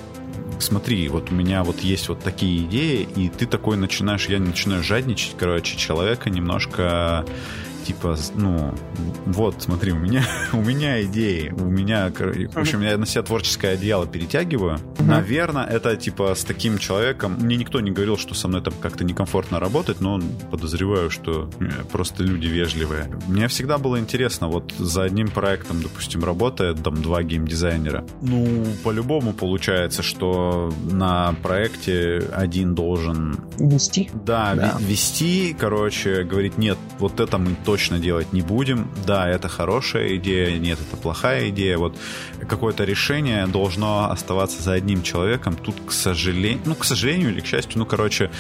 [0.59, 4.83] смотри, вот у меня вот есть вот такие идеи, и ты такой начинаешь, я начинаю
[4.83, 7.25] жадничать, короче, человека немножко
[7.83, 8.75] типа, ну,
[9.27, 13.75] вот, смотри, у меня, у меня идеи, у меня, в общем, я на себя творческое
[13.75, 14.77] одеяло перетягиваю.
[14.77, 15.05] Uh-huh.
[15.05, 19.05] Наверное, это, типа, с таким человеком, мне никто не говорил, что со мной там как-то
[19.05, 23.11] некомфортно работать, но подозреваю, что э, просто люди вежливые.
[23.27, 28.05] Мне всегда было интересно, вот за одним проектом, допустим, работает там два геймдизайнера.
[28.21, 33.41] Ну, по-любому получается, что на проекте один должен...
[33.59, 34.11] Вести?
[34.13, 34.77] Да, да.
[34.81, 38.87] вести, короче, говорить, нет, вот это мы точно точно делать не будем.
[39.07, 41.79] Да, это хорошая идея, нет, это плохая идея.
[41.79, 41.97] Вот
[42.47, 45.57] какое-то решение должно оставаться за одним человеком.
[45.57, 48.31] Тут, к сожалению, ну, к сожалению или к счастью, ну, короче,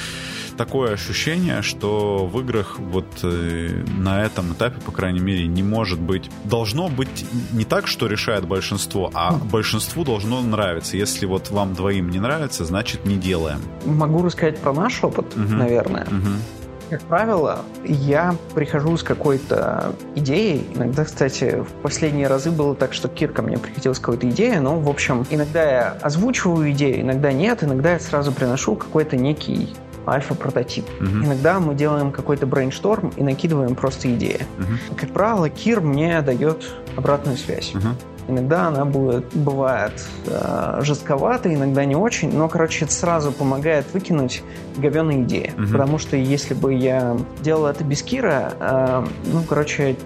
[0.59, 5.99] такое ощущение, что в играх вот э, на этом этапе, по крайней мере, не может
[5.99, 6.29] быть...
[6.45, 10.99] Должно быть не так, что решает большинство, а большинству должно нравиться.
[10.99, 13.63] Если вот вам двоим не нравится, значит, не делаем.
[13.87, 15.55] Могу рассказать про наш опыт, угу.
[15.55, 16.05] наверное.
[16.05, 16.62] Угу
[16.93, 20.67] как правило, я прихожу с какой-то идеей.
[20.75, 24.59] Иногда, кстати, в последние разы было так, что Кир ко мне приходил с какой-то идеей,
[24.59, 29.75] но, в общем, иногда я озвучиваю идею, иногда нет, иногда я сразу приношу какой-то некий
[30.07, 30.85] альфа-прототип.
[31.01, 31.25] Угу.
[31.25, 34.43] Иногда мы делаем какой-то брейншторм и накидываем просто идеи.
[34.59, 34.97] Угу.
[34.99, 37.75] Как правило, Кир мне дает обратную связь.
[37.75, 37.89] Угу.
[38.29, 39.93] Иногда она будет, бывает
[40.27, 44.43] э, жестковатой, иногда не очень, но, короче, это сразу помогает выкинуть
[44.77, 45.53] говеные идеи.
[45.57, 45.73] Угу.
[45.73, 49.97] Потому что если бы я делал это без Кира, э, ну, короче,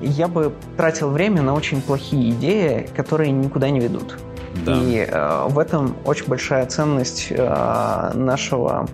[0.00, 4.18] я бы тратил время на очень плохие идеи, которые никуда не ведут.
[4.66, 4.74] Да.
[4.76, 8.86] И э, в этом очень большая ценность э, нашего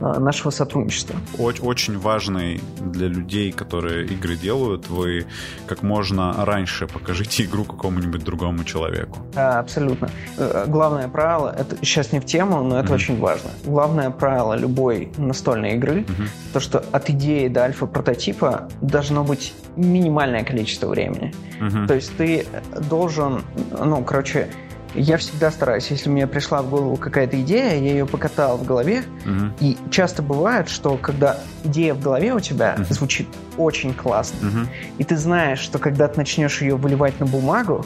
[0.00, 1.16] нашего сотрудничества.
[1.38, 5.26] Очень важный для людей, которые игры делают, вы
[5.66, 9.18] как можно раньше покажите игру какому-нибудь другому человеку.
[9.34, 10.10] Абсолютно.
[10.36, 12.94] Э, главное правило, это сейчас не в тему, но это mm-hmm.
[12.94, 13.50] очень важно.
[13.64, 16.28] Главное правило любой настольной игры, mm-hmm.
[16.52, 21.34] то что от идеи до альфа-прототипа должно быть минимальное количество времени.
[21.60, 21.86] Mm-hmm.
[21.86, 22.46] То есть ты
[22.88, 23.42] должен,
[23.78, 24.48] ну, короче,
[24.94, 29.04] я всегда стараюсь, если мне пришла в голову какая-то идея, я ее покатал в голове,
[29.24, 29.52] угу.
[29.60, 32.84] и часто бывает, что когда идея в голове у тебя угу.
[32.94, 34.58] звучит очень классно, угу.
[34.98, 37.84] и ты знаешь, что когда ты начнешь ее выливать на бумагу,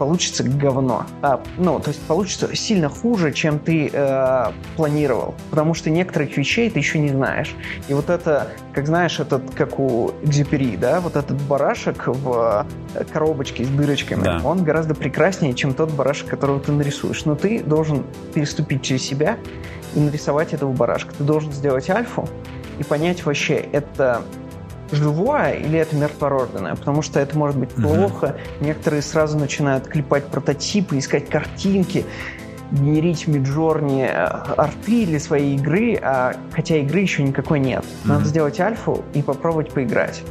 [0.00, 1.04] получится говно.
[1.20, 5.34] А, ну, то есть получится сильно хуже, чем ты э, планировал.
[5.50, 7.54] Потому что некоторых вещей ты еще не знаешь.
[7.86, 13.04] И вот это, как знаешь, этот, как у Экзюпери, да, вот этот барашек в э,
[13.12, 14.40] коробочке с дырочками, да.
[14.42, 17.26] он гораздо прекраснее, чем тот барашек, которого ты нарисуешь.
[17.26, 19.36] Но ты должен переступить через себя
[19.94, 21.12] и нарисовать этого барашка.
[21.12, 22.26] Ты должен сделать альфу
[22.78, 24.22] и понять вообще, это
[24.92, 28.36] живое или это мертворожденное, потому что это может быть плохо.
[28.58, 28.66] Угу.
[28.66, 32.04] Некоторые сразу начинают клепать прототипы, искать картинки,
[32.70, 37.84] генерить Миджорни э, арты для своей игры, а, хотя игры еще никакой нет.
[38.04, 38.28] Надо угу.
[38.28, 40.22] сделать альфу и попробовать поиграть.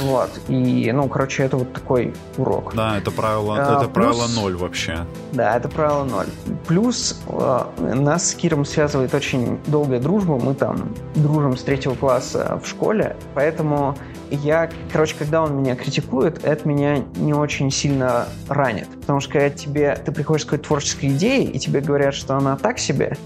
[0.00, 0.30] Вот.
[0.48, 2.74] И, ну, короче, это вот такой урок.
[2.74, 5.06] Да, это правило, а, это плюс, правило ноль вообще.
[5.32, 6.26] Да, это правило ноль.
[6.66, 10.38] плюс э, нас с Киром связывает очень долгая дружба.
[10.38, 13.96] Мы там дружим с третьего класса в школе, поэтому
[14.30, 18.88] я, короче, когда он меня критикует, это меня не очень сильно ранит.
[19.00, 22.56] Потому что когда тебе, ты приходишь с какой-то творческой идеей, и тебе говорят, что она
[22.56, 23.16] так себе,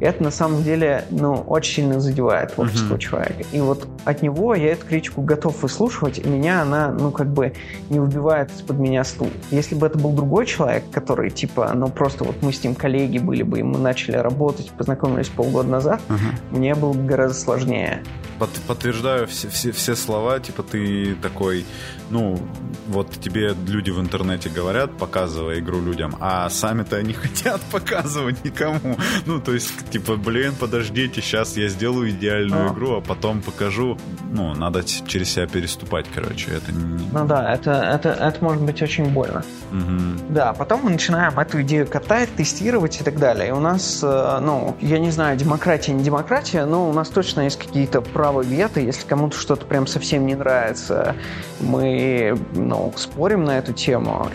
[0.00, 2.98] это на самом деле, ну, очень сильно задевает творчество uh-huh.
[2.98, 3.44] человека.
[3.52, 7.52] И вот от него я эту критику готов выслушивать, и меня она, ну, как бы
[7.90, 9.28] не выбивает из-под меня стул.
[9.50, 13.18] Если бы это был другой человек, который, типа, ну, просто вот мы с ним коллеги
[13.18, 16.58] были бы, и мы начали работать, познакомились полгода назад, uh-huh.
[16.58, 18.02] мне было бы гораздо сложнее.
[18.40, 21.66] Под, подтверждаю все, все, все слова, типа, ты такой,
[22.08, 22.40] ну,
[22.88, 28.96] вот тебе люди в интернете говорят, показывай игру людям, а сами-то не хотят показывать никому.
[29.26, 32.72] Ну, то есть, типа, блин, подождите, сейчас я сделаю идеальную а.
[32.72, 33.98] игру, а потом покажу.
[34.32, 36.50] Ну, надо через себя переступать, короче.
[36.52, 37.10] Это не...
[37.12, 39.44] Ну да, это, это, это может быть очень больно.
[39.70, 40.30] Угу.
[40.30, 43.48] Да, потом мы начинаем эту идею катать, тестировать и так далее.
[43.48, 47.42] И у нас, э, ну, я не знаю, демократия, не демократия, но у нас точно
[47.42, 48.78] есть какие-то права вето.
[48.78, 51.16] Если кому-то что-то прям совсем не нравится,
[51.58, 54.28] мы, ну, спорим на эту тему.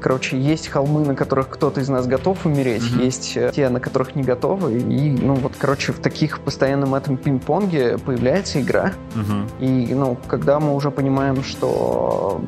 [0.00, 3.04] Короче, есть холмы, на которых кто-то из нас готов умереть, mm-hmm.
[3.04, 4.78] есть э, те, на которых не готовы.
[4.78, 8.94] И, ну, вот, короче, в таких постоянном этом пинг-понге появляется игра.
[9.14, 9.46] Mm-hmm.
[9.60, 12.42] И, ну, когда мы уже понимаем, что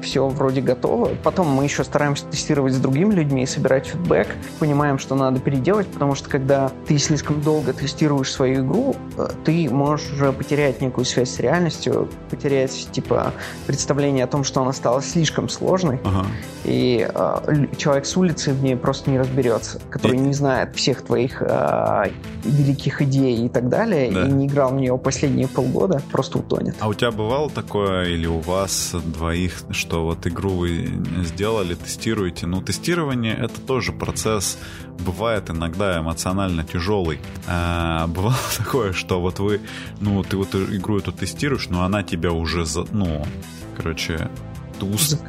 [0.00, 1.10] все вроде готово.
[1.22, 4.28] Потом мы еще стараемся тестировать с другими людьми и собирать фидбэк.
[4.58, 9.68] Понимаем, что надо переделать, потому что когда ты слишком долго тестируешь свою игру, э, ты
[9.70, 13.32] можешь уже потерять некую связь с реальностью, потерять, типа,
[13.66, 16.26] представление о том, что она стала слишком сложной, ага.
[16.64, 20.20] и э, человек с улицы в ней просто не разберется, который и...
[20.20, 22.10] не знает всех твоих э,
[22.44, 24.26] великих идей и так далее, да.
[24.26, 26.76] и не играл в нее последние полгода, просто утонет.
[26.80, 31.74] А у тебя бывало такое, или у вас двоих, что что вот игру вы сделали,
[31.74, 32.46] тестируете.
[32.46, 34.56] Ну, тестирование— это тоже процесс,
[35.04, 37.18] бывает иногда эмоционально тяжелый.
[37.48, 39.60] А, бывало такое, что вот вы,
[39.98, 43.26] ну, ты вот игру эту тестируешь, но она тебя уже, за, ну,
[43.76, 44.30] короче,
[44.78, 45.20] ты, уст...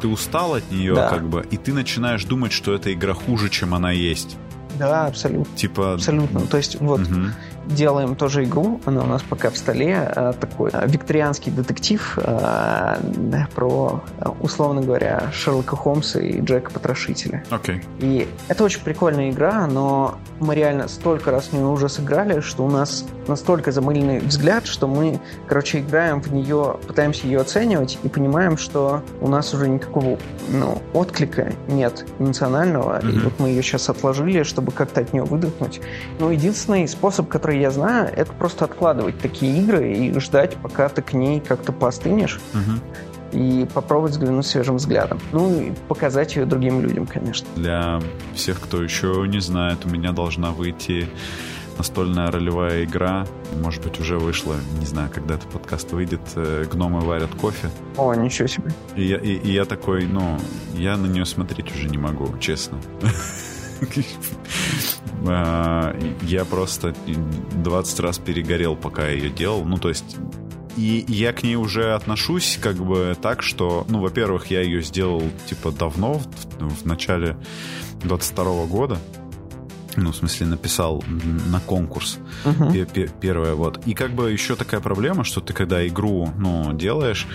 [0.00, 1.08] ты устал от нее, да.
[1.08, 4.36] как бы, и ты начинаешь думать, что эта игра хуже, чем она есть.
[4.80, 5.56] Да, абсолютно.
[5.56, 5.94] Типа...
[5.94, 6.40] Абсолютно.
[6.40, 7.28] То есть вот угу.
[7.66, 12.96] Делаем тоже игру, она у нас пока в столе, э, такой э, викторианский детектив э,
[13.54, 14.02] про,
[14.40, 17.44] условно говоря, Шерлока Холмса и Джека Потрошителя.
[17.50, 17.76] Окей.
[17.76, 17.82] Okay.
[18.00, 22.64] И это очень прикольная игра, но мы реально столько раз в нее уже сыграли, что
[22.64, 28.08] у нас настолько замыленный взгляд, что мы, короче, играем в нее, пытаемся ее оценивать и
[28.08, 30.18] понимаем, что у нас уже никакого
[30.50, 33.00] ну, отклика нет эмоционального.
[33.00, 33.12] Mm-hmm.
[33.12, 35.80] И вот мы ее сейчас отложили, чтобы как-то от нее выдохнуть.
[36.18, 41.02] Но единственный способ, который я знаю, это просто откладывать такие игры и ждать, пока ты
[41.02, 42.40] к ней как-то поостынешь.
[42.52, 42.80] Mm-hmm
[43.32, 45.20] и попробовать взглянуть свежим взглядом.
[45.32, 47.46] Ну и показать ее другим людям, конечно.
[47.56, 48.00] Для
[48.34, 51.08] всех, кто еще не знает, у меня должна выйти
[51.76, 53.26] настольная ролевая игра.
[53.62, 56.20] Может быть, уже вышла, не знаю, когда этот подкаст выйдет.
[56.34, 57.70] Э, Гномы варят кофе.
[57.96, 58.70] О, ничего себе.
[58.94, 60.38] И я, и, и я такой, ну,
[60.74, 62.78] я на нее смотреть уже не могу, честно.
[65.26, 66.94] А, я просто
[67.52, 69.64] 20 раз перегорел, пока я ее делал.
[69.64, 70.16] Ну, то есть
[70.76, 75.22] и я к ней уже отношусь как бы так, что, ну, во-первых, я ее сделал,
[75.46, 76.14] типа, давно,
[76.58, 77.36] в, в начале
[78.02, 78.98] 22 года
[79.96, 81.02] ну, в смысле, написал
[81.46, 83.10] на конкурс uh-huh.
[83.20, 83.86] первое, вот.
[83.86, 87.26] И как бы еще такая проблема, что ты когда игру, ну, делаешь,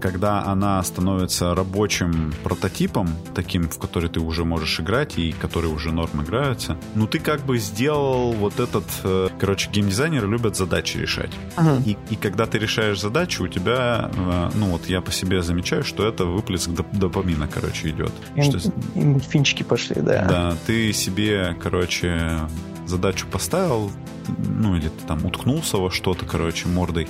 [0.00, 5.92] когда она становится рабочим прототипом, таким, в который ты уже можешь играть и который уже
[5.92, 8.84] норм играются, ну ты как бы сделал вот этот...
[9.04, 11.30] Э, короче, геймдизайнеры любят задачи решать.
[11.56, 11.82] Ага.
[11.84, 15.84] И, и когда ты решаешь задачу, у тебя, э, ну вот я по себе замечаю,
[15.84, 18.12] что это выплеск допамина, короче, идет.
[18.34, 18.58] И, что...
[18.94, 20.24] и финчики пошли, да.
[20.24, 22.40] Да, ты себе, короче,
[22.86, 23.90] задачу поставил,
[24.38, 27.08] ну или ты там уткнулся во что-то, короче, мордой,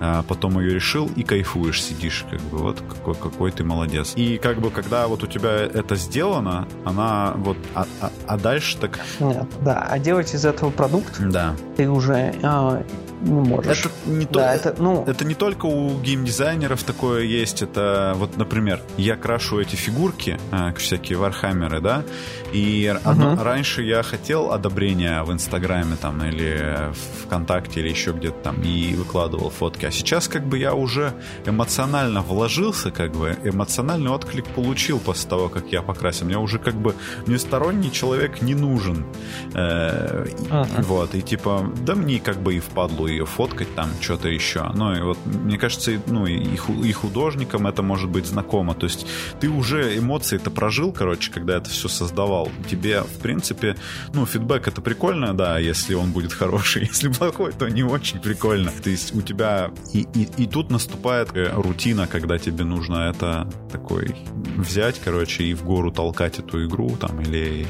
[0.00, 4.14] а потом ее решил и кайфуешь, сидишь, как бы, вот какой, какой ты молодец.
[4.16, 8.78] И как бы, когда вот у тебя это сделано, она вот, а, а, а дальше
[8.78, 8.98] так...
[9.20, 11.54] Нет, да, а делать из этого продукт, да.
[11.76, 12.82] ты уже а,
[13.20, 13.84] не можешь.
[13.84, 15.04] Это не, то, да, это, ну...
[15.06, 20.72] это не только у геймдизайнеров такое есть, это вот, например, я крашу эти фигурки, а,
[20.72, 22.04] всякие вархаммеры, да,
[22.52, 26.92] и одно, раньше я хотел одобрения в Инстаграме там или
[27.24, 31.12] ВКонтакте или еще где-то там и выкладывал фотки, а сейчас как бы я уже
[31.46, 36.26] эмоционально вложился, как бы эмоциональный отклик получил после того, как я покрасил.
[36.26, 36.94] Мне уже как бы
[37.26, 39.04] мне сторонний человек не нужен.
[39.52, 40.82] Э, uh-huh.
[40.82, 44.70] Вот, и типа, да мне как бы и впадлу ее фоткать, там что-то еще.
[44.74, 48.74] Ну и вот, мне кажется, ну и, и художникам это может быть знакомо.
[48.74, 49.08] То есть
[49.40, 52.48] ты уже эмоции-то прожил, короче, когда это все создавал.
[52.70, 53.74] Тебе, в принципе,
[54.14, 56.82] ну, фидбэк это прикольно, да, если он будет хороший.
[56.90, 58.70] Если плохой, то не очень прикольно.
[58.84, 59.72] То есть у тебя...
[59.92, 64.14] И, и, и тут наступает рутина, когда тебе нужно это такой
[64.56, 67.66] взять, короче, и в гору толкать эту игру там или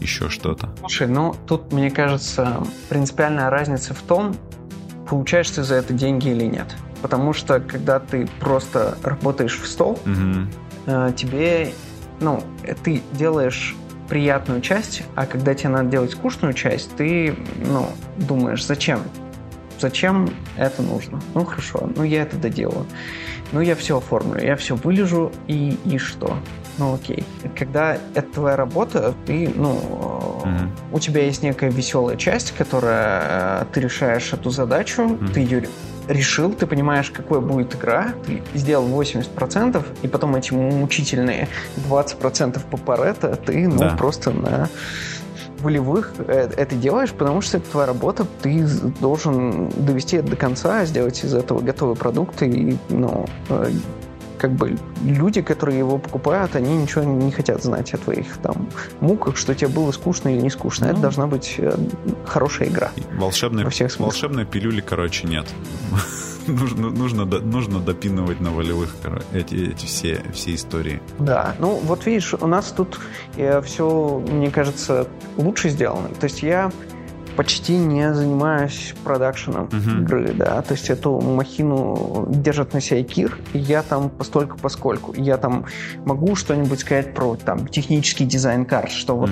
[0.00, 0.74] еще что-то.
[0.80, 4.36] Слушай, ну тут, мне кажется, принципиальная разница в том,
[5.08, 6.74] получаешь ты за это деньги или нет.
[7.02, 11.12] Потому что когда ты просто работаешь в стол, угу.
[11.12, 11.72] тебе,
[12.20, 12.42] ну,
[12.84, 13.74] ты делаешь
[14.08, 17.34] приятную часть, а когда тебе надо делать скучную часть, ты,
[17.66, 19.00] ну, думаешь, зачем?
[19.78, 21.20] Зачем это нужно?
[21.34, 22.86] Ну, хорошо, ну, я это доделаю.
[23.52, 26.36] Ну, я все оформлю, я все вылежу, и, и что?
[26.78, 27.24] Ну, окей.
[27.56, 30.68] Когда это твоя работа, ты, ну, mm-hmm.
[30.92, 35.32] у тебя есть некая веселая часть, которая э, ты решаешь эту задачу, mm-hmm.
[35.32, 35.68] ты ее
[36.08, 41.48] решил, ты понимаешь, какой будет игра, ты сделал 80%, и потом эти мучительные
[41.88, 43.96] 20% по Паретто ты ну, да.
[43.96, 44.68] просто на
[45.62, 48.66] волевых э, это делаешь, потому что это твоя работа, ты
[49.00, 53.70] должен довести это до конца, сделать из этого готовый продукт, и ну, э,
[54.42, 58.68] как бы люди, которые его покупают, они ничего не хотят знать о твоих там
[59.00, 60.86] муках, что тебе было скучно или не скучно.
[60.86, 61.72] Ну, это должна быть э,
[62.26, 62.90] хорошая игра.
[63.16, 63.64] Волшебной,
[63.98, 65.46] волшебной пилюли, короче, нет.
[66.46, 68.94] нужно, нужно, нужно допинывать на волевых
[69.32, 71.00] эти, эти все, все истории.
[71.18, 72.98] Да, ну вот видишь, у нас тут
[73.36, 76.08] э, все, мне кажется, лучше сделано.
[76.08, 76.70] То есть я
[77.36, 80.02] почти не занимаюсь продакшеном uh-huh.
[80.02, 85.14] игры, да, то есть эту махину держат на себе Кир, и я там постольку поскольку.
[85.14, 85.66] Я там
[86.04, 89.30] могу что-нибудь сказать про там технический дизайн карт, что вот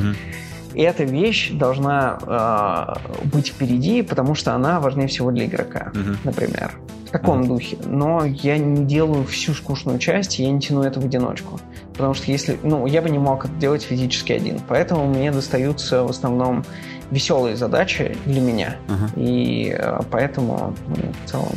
[0.73, 0.83] uh-huh.
[0.83, 6.17] эта вещь должна э, быть впереди, потому что она важнее всего для игрока, uh-huh.
[6.25, 6.73] например.
[7.07, 7.49] В таком uh-huh.
[7.49, 7.77] духе.
[7.85, 11.59] Но я не делаю всю скучную часть, я не тяну это в одиночку.
[11.93, 12.59] Потому что если...
[12.63, 14.61] Ну, я бы не мог это делать физически один.
[14.69, 16.65] Поэтому мне достаются в основном
[17.11, 18.77] веселые задачи для меня.
[18.87, 19.11] Uh-huh.
[19.17, 21.57] И э, поэтому мы в целом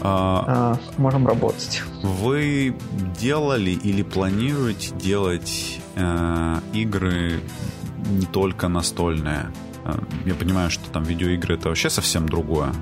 [0.00, 1.82] а, а, можем работать.
[2.02, 2.74] Вы
[3.18, 7.40] делали или планируете делать э, игры
[8.08, 9.50] не только настольные?
[9.84, 12.72] Э, я понимаю, что там видеоигры это вообще совсем другое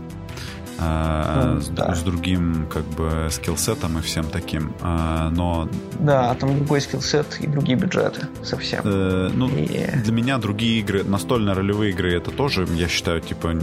[0.78, 1.94] ну, с, да.
[1.94, 4.72] с другим как бы скиллсетом и всем таким.
[4.80, 5.68] А, но...
[6.00, 8.80] Да, там другой скиллсет и другие бюджеты совсем.
[8.84, 9.86] Э, ну, и...
[10.02, 13.56] Для меня другие игры, настольно-ролевые игры, это тоже, я считаю, типа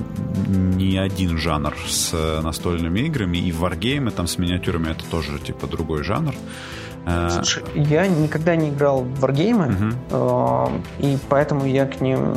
[0.47, 6.03] не один жанр с настольными играми, и варгеймы там с миниатюрами это тоже типа другой
[6.03, 6.33] жанр.
[6.33, 6.80] Э,
[7.29, 10.81] Слушай, я никогда не играл в варгеймы, угу.
[10.99, 12.35] и поэтому я к ним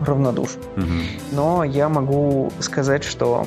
[0.00, 0.60] равнодушен.
[0.76, 0.86] Угу.
[1.32, 3.46] Но я могу сказать, что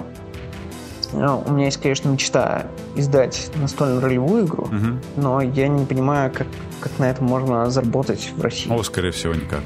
[1.14, 5.00] ну, у меня есть, конечно, мечта издать настольную ролевую игру, угу.
[5.16, 6.48] но я не понимаю, как,
[6.80, 8.72] как на этом можно заработать в России.
[8.72, 9.62] О, скорее всего, никак.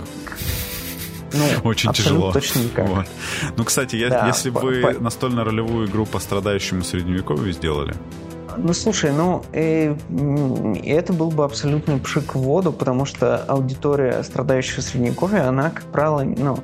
[1.33, 2.31] Ну, Очень тяжело.
[2.31, 2.87] Точно никак.
[2.87, 3.05] Вот.
[3.57, 5.03] Ну, кстати, я, да, если бы по...
[5.03, 7.95] настольно-ролевую игру по страдающему средневековью сделали,
[8.57, 9.95] ну, слушай, ну, э,
[10.85, 16.23] это был бы абсолютный пшик в воду, потому что аудитория страдающего средневековья, она, как правило,
[16.23, 16.59] ну,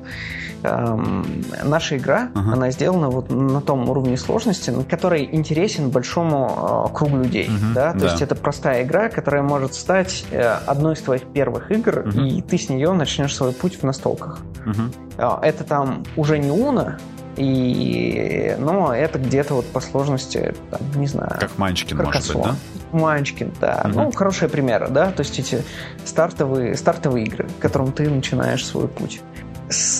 [0.62, 2.52] эм, наша игра, uh-huh.
[2.52, 7.74] она сделана вот на том уровне сложности, который интересен большому э, кругу людей, uh-huh.
[7.74, 8.06] да, то да.
[8.06, 12.28] есть это простая игра, которая может стать э, одной из твоих первых игр, uh-huh.
[12.28, 14.40] и ты с нее начнешь свой путь в настолках.
[14.64, 15.40] Uh-huh.
[15.42, 16.98] Это там уже не Уна,
[17.36, 21.36] и, но это где-то вот по сложности, там, не знаю.
[21.38, 22.56] Как Манчкин, может быть, да?
[22.92, 23.82] Манчкин, да.
[23.84, 23.94] Угу.
[23.94, 25.10] Ну, хорошие примеры, да.
[25.12, 25.62] То есть эти
[26.04, 29.20] стартовые, стартовые игры, к которым ты начинаешь свой путь.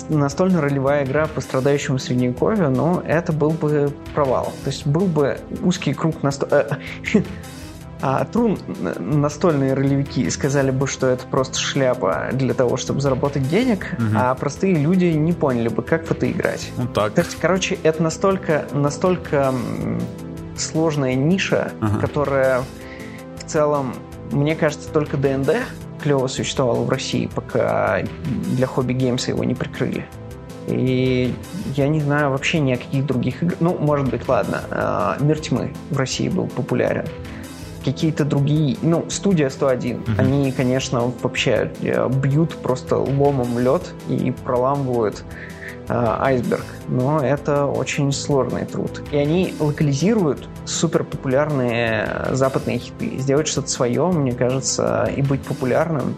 [0.09, 4.51] Настольно-ролевая игра по страдающему средневековью, но это был бы провал.
[4.63, 6.49] То есть был бы узкий круг настол...
[8.01, 8.57] А трун
[8.99, 14.07] настольные ролевики сказали бы, что это просто шляпа для того, чтобы заработать денег, угу.
[14.15, 16.71] а простые люди не поняли бы, как в это играть.
[16.77, 17.15] Ну так.
[17.17, 19.53] Есть, короче, это настолько, настолько
[20.57, 21.99] сложная ниша, ага.
[21.99, 22.61] которая
[23.37, 23.93] в целом,
[24.31, 25.57] мне кажется, только ДНД
[26.01, 28.01] клево существовало в России, пока
[28.55, 30.05] для хобби геймса его не прикрыли.
[30.67, 31.33] И
[31.75, 33.59] я не знаю вообще ни о каких других играх.
[33.59, 34.61] Ну, может быть, ладно.
[34.71, 37.05] А, Мир тьмы в России был популярен
[37.83, 40.19] какие-то другие, ну, студия 101, mm-hmm.
[40.19, 45.23] они, конечно, вообще э, бьют просто ломом лед и проламывают
[45.87, 49.01] э, айсберг, но это очень сложный труд.
[49.11, 53.17] И они локализируют супер популярные западные хиты.
[53.17, 56.15] Сделать что-то свое, мне кажется, и быть популярным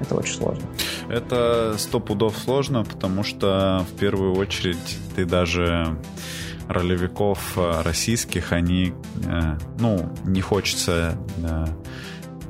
[0.00, 0.64] это очень сложно.
[1.08, 5.96] Это сто пудов сложно, потому что в первую очередь ты даже
[6.70, 11.66] ролевиков э, российских, они, э, ну, не хочется э,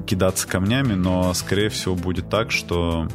[0.07, 3.09] кидаться камнями, но, скорее всего, будет так, что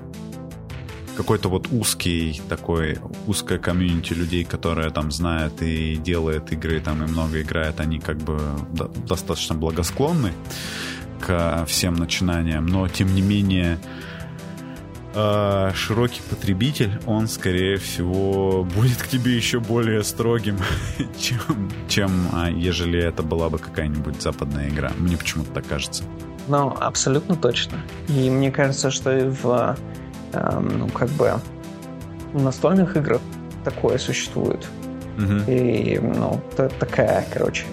[1.15, 7.07] какой-то вот узкий такой, узкая комьюнити людей, которые там знают и делают игры, там и
[7.07, 8.39] много играют, они как бы
[9.07, 10.34] достаточно благосклонны
[11.21, 13.79] к всем начинаниям, но тем не менее
[15.16, 20.59] э, широкий потребитель, он, скорее всего, будет к тебе еще более строгим,
[21.20, 24.91] чем, чем а, ежели это была бы какая-нибудь западная игра.
[24.97, 26.03] Мне почему-то так кажется.
[26.47, 27.78] Ну, абсолютно точно.
[28.07, 29.76] И мне кажется, что в
[30.36, 31.34] Эм, ну, как бы
[32.34, 33.22] в настольных играх
[33.63, 34.68] такое существует.
[35.18, 35.49] Угу.
[35.51, 37.63] И, ну, это такая, короче,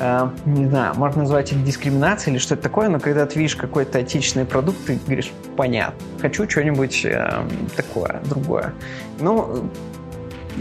[0.00, 3.98] э, не знаю, можно назвать это дискриминацией или что-то такое, но когда ты видишь какой-то
[3.98, 8.74] отечественный продукт, ты говоришь, понятно, хочу что-нибудь э, такое, другое.
[9.20, 9.70] Ну,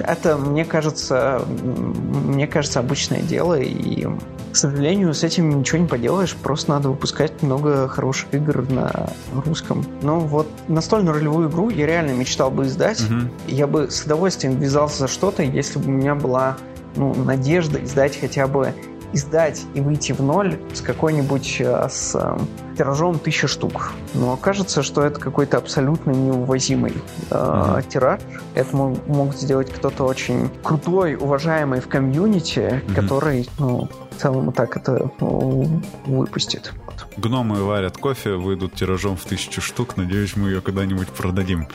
[0.03, 4.07] это, мне кажется, мне кажется, обычное дело, и
[4.55, 9.09] к сожалению, с этим ничего не поделаешь, просто надо выпускать много хороших игр на
[9.45, 9.86] русском.
[10.01, 13.01] Ну вот настольную ролевую игру я реально мечтал бы издать.
[13.01, 13.29] Угу.
[13.49, 16.55] Я бы с удовольствием ввязался за что-то, если бы у меня была
[16.95, 18.73] ну, надежда издать хотя бы
[19.16, 22.38] издать и выйти в ноль с какой-нибудь э, с э,
[22.78, 23.93] тиражом тысяча штук.
[24.13, 27.89] Но кажется, что это какой-то абсолютно неувозимый э, mm-hmm.
[27.89, 28.20] тираж.
[28.53, 32.93] Это мог, сделать кто-то очень крутой, уважаемый в комьюнити, mm-hmm.
[32.93, 36.74] который, ну, в целом так это ну, выпустит.
[37.18, 39.97] Гномы варят кофе, выйдут тиражом в тысячу штук.
[39.97, 41.68] Надеюсь, мы ее когда-нибудь продадим.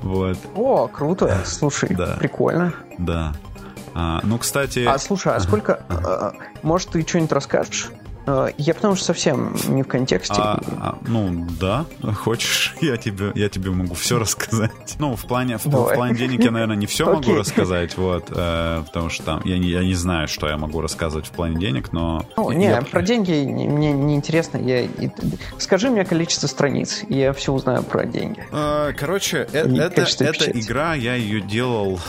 [0.00, 0.38] Вот.
[0.54, 1.42] О, круто.
[1.44, 2.16] Слушай, да.
[2.18, 2.72] прикольно.
[2.98, 3.34] Да.
[4.00, 4.84] А, ну, кстати...
[4.86, 5.82] А, слушай, а сколько...
[5.90, 6.32] А,
[6.62, 7.90] может, ты что-нибудь расскажешь?
[8.26, 10.36] А, я потому что совсем не в контексте.
[10.38, 11.84] А, а, ну да,
[12.14, 14.96] хочешь, я тебе, я тебе могу все рассказать.
[14.98, 17.14] Ну, в плане, в, в плане денег я, наверное, не все okay.
[17.14, 20.80] могу рассказать, вот, э, потому что там я не, я не знаю, что я могу
[20.80, 22.24] рассказывать в плане денег, но...
[22.38, 22.80] Ну, не, я...
[22.80, 24.56] про деньги мне не интересно.
[24.56, 24.88] Я...
[25.58, 28.46] Скажи мне количество страниц, и я все узнаю про деньги.
[28.50, 32.00] Э, короче, э, это, эта игра, я ее делал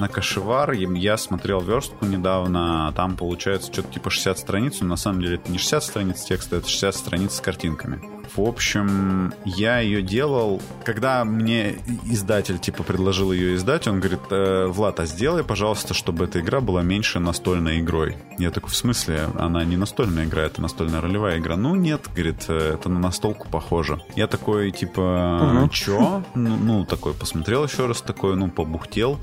[0.00, 0.72] на кошевар.
[0.72, 5.52] Я смотрел верстку недавно, там получается что-то типа 60 страниц, но на самом деле это
[5.52, 8.00] не 60 страниц текста, это 60 страниц с картинками.
[8.36, 14.66] В общем, я ее делал, когда мне издатель типа предложил ее издать, он говорит, э,
[14.68, 18.16] Влад, а сделай, пожалуйста, чтобы эта игра была меньше настольной игрой.
[18.38, 21.56] Я такой, в смысле, она не настольная игра, это настольная ролевая игра.
[21.56, 24.00] Ну нет, говорит, э, это на настолку похоже.
[24.14, 25.68] Я такой, типа, угу.
[25.70, 26.22] чё?
[26.34, 29.18] Ну, ну, такой посмотрел еще раз, такой, ну, побухтел.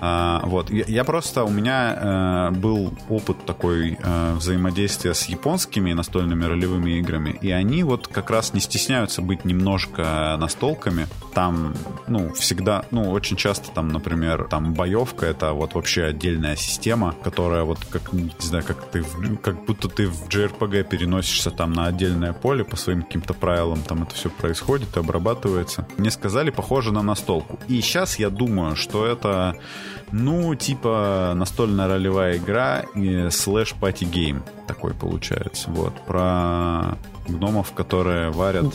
[0.00, 5.92] А, вот, я, я просто, у меня э, был опыт такой э, взаимодействия с японскими
[5.92, 11.06] настольными ролевыми играми, и они вот как раз не стесняются быть немножко настолками.
[11.34, 11.74] Там,
[12.08, 17.62] ну, всегда, ну, очень часто там, например, там боевка— это вот вообще отдельная система, которая
[17.64, 19.04] вот как, не знаю, как ты,
[19.42, 24.02] как будто ты в JRPG переносишься там на отдельное поле по своим каким-то правилам, там
[24.02, 25.86] это все происходит и обрабатывается.
[25.96, 27.58] Мне сказали, похоже на настолку.
[27.68, 29.56] И сейчас я думаю, что это,
[30.12, 35.70] ну, типа настольная ролевая игра и слэш party game такой получается.
[35.70, 35.94] Вот.
[36.06, 36.96] Про
[37.28, 38.66] гномов, которые варят...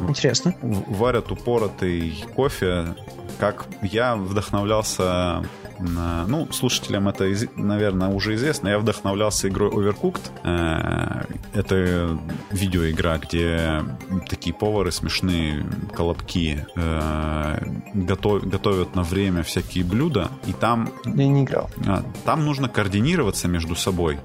[0.00, 0.54] Интересно.
[0.62, 2.94] Варят упоротый кофе.
[3.38, 5.44] Как я вдохновлялся
[5.78, 8.68] ну, слушателям это, наверное, уже известно.
[8.68, 10.30] Я вдохновлялся игрой Overcooked.
[10.44, 11.24] Э,
[11.54, 12.18] это
[12.50, 13.82] видеоигра, где
[14.28, 15.64] такие повары смешные,
[15.94, 17.58] колобки, э,
[17.94, 20.90] готовят на время всякие блюда, и там...
[21.04, 21.70] Я не играл.
[21.86, 24.18] А, там нужно координироваться между собой.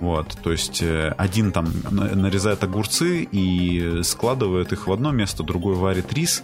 [0.00, 5.74] Вот, то есть э, один там нарезает огурцы и складывает их в одно место, другой
[5.74, 6.42] варит рис,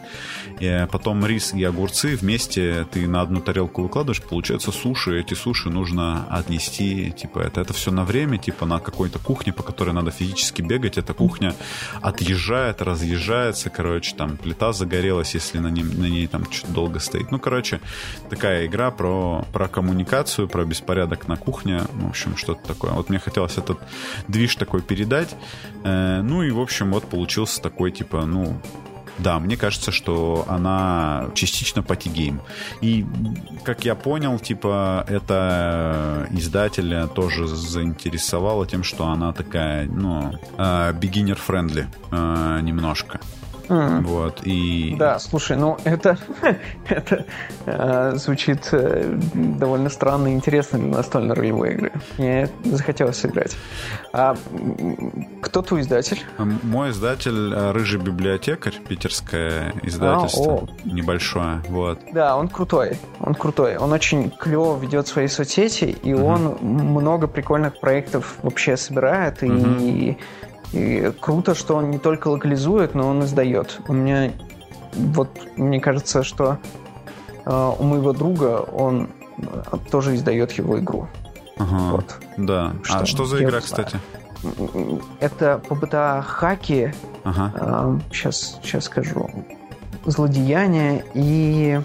[0.60, 5.70] и потом рис и огурцы вместе ты на одну тарелку выкладываешь, получается суши, эти суши
[5.70, 10.10] нужно отнести, типа, это, это все на время, типа, на какой-то кухне, по которой надо
[10.10, 11.54] физически бегать, эта кухня
[12.02, 17.30] отъезжает, разъезжается, короче, там, плита загорелась, если на, ней, на ней там что-то долго стоит.
[17.30, 17.80] Ну, короче,
[18.28, 22.92] такая игра про, про коммуникацию, про беспорядок на кухне, в общем, что-то такое.
[22.92, 23.78] Вот мне хотелось этот
[24.28, 25.34] движ такой передать,
[25.84, 28.60] э, ну, и, в общем, вот получился такой, типа, ну,
[29.18, 32.40] да, мне кажется, что она частично патигейм.
[32.82, 33.06] И,
[33.64, 42.60] как я понял, типа, это издателя тоже заинтересовало тем, что она такая, ну, beginner-friendly э,
[42.62, 43.20] немножко.
[43.68, 44.02] Mm.
[44.02, 44.94] Вот, и...
[44.98, 46.18] Да, слушай, ну это,
[46.88, 47.26] это
[47.66, 51.92] э, звучит э, довольно странно и интересно для настольной ролевой игры.
[52.18, 53.56] Мне захотелось сыграть.
[54.12, 54.36] А
[55.42, 56.22] кто твой издатель?
[56.38, 60.68] Мой издатель э, Рыжий библиотекарь, питерское издательство.
[60.68, 62.00] А, небольшое, вот.
[62.12, 62.98] Да, он крутой.
[63.20, 63.76] Он крутой.
[63.76, 66.26] Он очень клево ведет свои соцсети, и угу.
[66.26, 69.52] он много прикольных проектов вообще собирает, угу.
[69.80, 70.16] и
[70.72, 73.80] и круто, что он не только локализует, но он издает.
[73.88, 74.32] У меня
[74.96, 76.58] вот мне кажется, что
[77.44, 81.08] э, у моего друга он э, тоже издает его игру.
[81.58, 81.92] Ага.
[81.92, 82.16] Вот.
[82.36, 82.72] Да.
[82.82, 83.98] Что, а что за игра, кстати?
[85.20, 86.92] Это ПБТА хаки.
[87.24, 87.52] Ага.
[87.54, 89.30] Э, сейчас, сейчас скажу.
[90.04, 91.80] Злодеяние и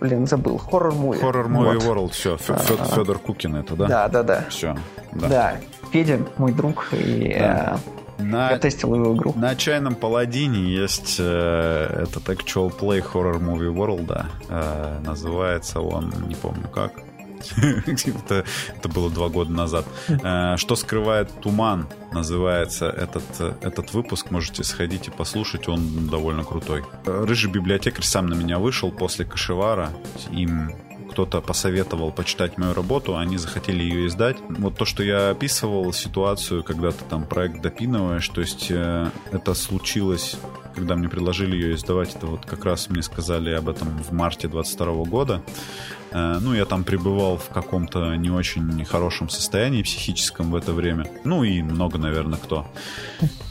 [0.00, 0.58] блин, забыл.
[0.58, 1.18] Хоррор муви.
[1.18, 2.36] Хоррор муви World, все.
[2.36, 3.86] Федор Кукин это, да?
[3.86, 4.44] Да, да, да.
[4.48, 4.76] Все.
[5.12, 5.28] Да.
[5.28, 5.56] да.
[5.90, 7.78] Федя, мой друг, и да.
[8.18, 9.32] э, на, я тестил его игру.
[9.36, 14.26] На чайном паладине есть э, этот actual play horror movie world, да.
[14.48, 16.92] Э, называется он, не помню как.
[17.56, 18.44] это,
[18.76, 19.86] это было два года назад.
[20.08, 23.24] Э, что скрывает туман, называется этот,
[23.62, 24.30] этот выпуск.
[24.30, 26.84] Можете сходить и послушать, он довольно крутой.
[27.06, 29.90] Рыжий библиотекарь сам на меня вышел после Кашевара.
[30.32, 30.72] Им
[31.18, 34.36] кто-то посоветовал почитать мою работу, они захотели ее издать.
[34.48, 39.54] Вот то, что я описывал ситуацию, когда ты там проект допинываешь, то есть э, это
[39.54, 40.36] случилось,
[40.76, 44.46] когда мне предложили ее издавать, это вот как раз мне сказали об этом в марте
[44.46, 45.42] 22 года.
[46.10, 51.06] Э, ну, я там пребывал в каком-то не очень хорошем состоянии психическом в это время.
[51.24, 52.66] Ну, и много, наверное, кто.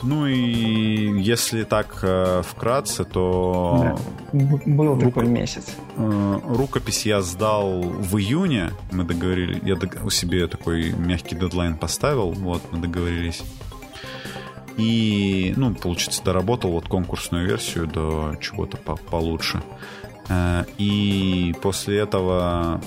[0.04, 3.98] Ну, и если так э, вкратце, то...
[4.34, 4.48] Да.
[4.66, 5.04] Был Рук...
[5.04, 5.76] такой месяц.
[5.98, 8.72] Э, рукопись я сдал в июне.
[8.92, 9.62] Мы договорились...
[9.64, 12.32] Я у себе такой мягкий дедлайн поставил.
[12.32, 13.44] Вот, мы договорились.
[14.78, 19.64] И, ну, получится, доработал вот конкурсную версию до чего-то по получше.
[20.78, 22.82] И после этого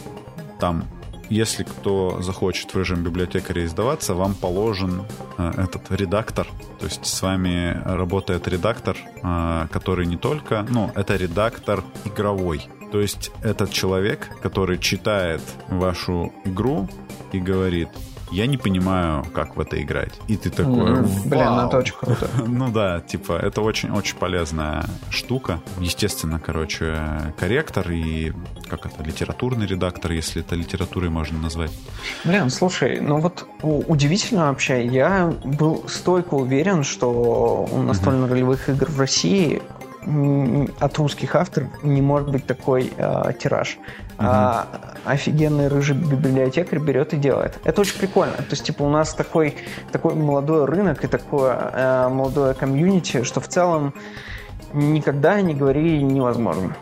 [0.59, 0.85] там
[1.31, 5.05] если кто захочет в режим библиотекаря издаваться, вам положен
[5.39, 6.49] э, этот редактор.
[6.81, 10.67] То есть с вами работает редактор, э, который не только...
[10.69, 12.67] Ну, это редактор игровой.
[12.91, 16.89] То есть этот человек, который читает вашу игру
[17.31, 17.89] и говорит,
[18.31, 20.13] я не понимаю, как в это играть.
[20.29, 22.29] И ты такой, mm, Блин, ну это очень круто.
[22.47, 25.61] ну да, типа, это очень-очень полезная штука.
[25.79, 26.97] Естественно, короче,
[27.39, 28.33] корректор и
[28.69, 31.73] как это, литературный редактор, если это литературой можно назвать.
[32.25, 39.01] Блин, слушай, ну вот удивительно вообще, я был стойко уверен, что у настольно-ролевых игр в
[39.01, 39.61] России
[40.79, 43.79] от русских авторов не может быть такой э, тираж.
[44.21, 44.29] Угу.
[44.29, 44.67] А
[45.07, 47.59] офигенный рыжий библиотекарь берет и делает.
[47.65, 48.37] Это очень прикольно.
[48.37, 49.57] То есть, типа, у нас такой,
[49.93, 53.95] такой молодой рынок и такое э, молодое комьюнити, что в целом
[54.75, 56.77] никогда не говори невозможно.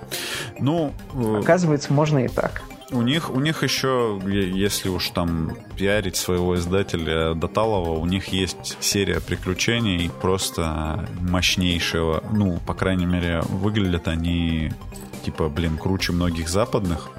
[0.58, 2.62] Ну, э, оказывается, можно и так.
[2.90, 8.78] У них, у них еще, если уж там пиарить своего издателя Доталова, у них есть
[8.80, 12.24] серия приключений просто мощнейшего.
[12.32, 14.72] Ну, по крайней мере, выглядят они
[15.28, 17.10] типа, блин, круче многих западных.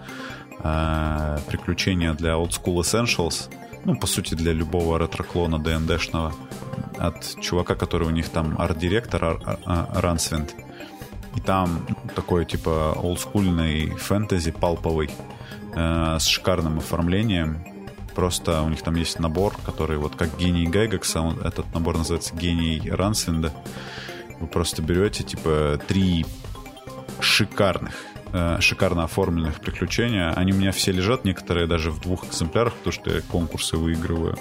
[0.62, 3.50] А, приключения для Old School Essentials.
[3.86, 6.34] Ну, по сути, для любого ретро-клона ДНДшного.
[6.98, 9.40] От чувака, который у них там арт-директор
[9.94, 10.56] Рансвинд.
[11.36, 11.86] И там
[12.16, 15.12] такой, типа, олдскульный фэнтези палповый
[15.76, 17.64] э, с шикарным оформлением.
[18.16, 22.90] Просто у них там есть набор, который вот как гений Гайгакса, этот набор называется гений
[22.90, 23.54] Рансвинда.
[24.40, 26.26] Вы просто берете, типа, три
[27.22, 27.94] шикарных
[28.34, 30.32] э, шикарно оформленных приключения.
[30.34, 34.38] Они у меня все лежат, некоторые даже в двух экземплярах, потому что я конкурсы выигрываю.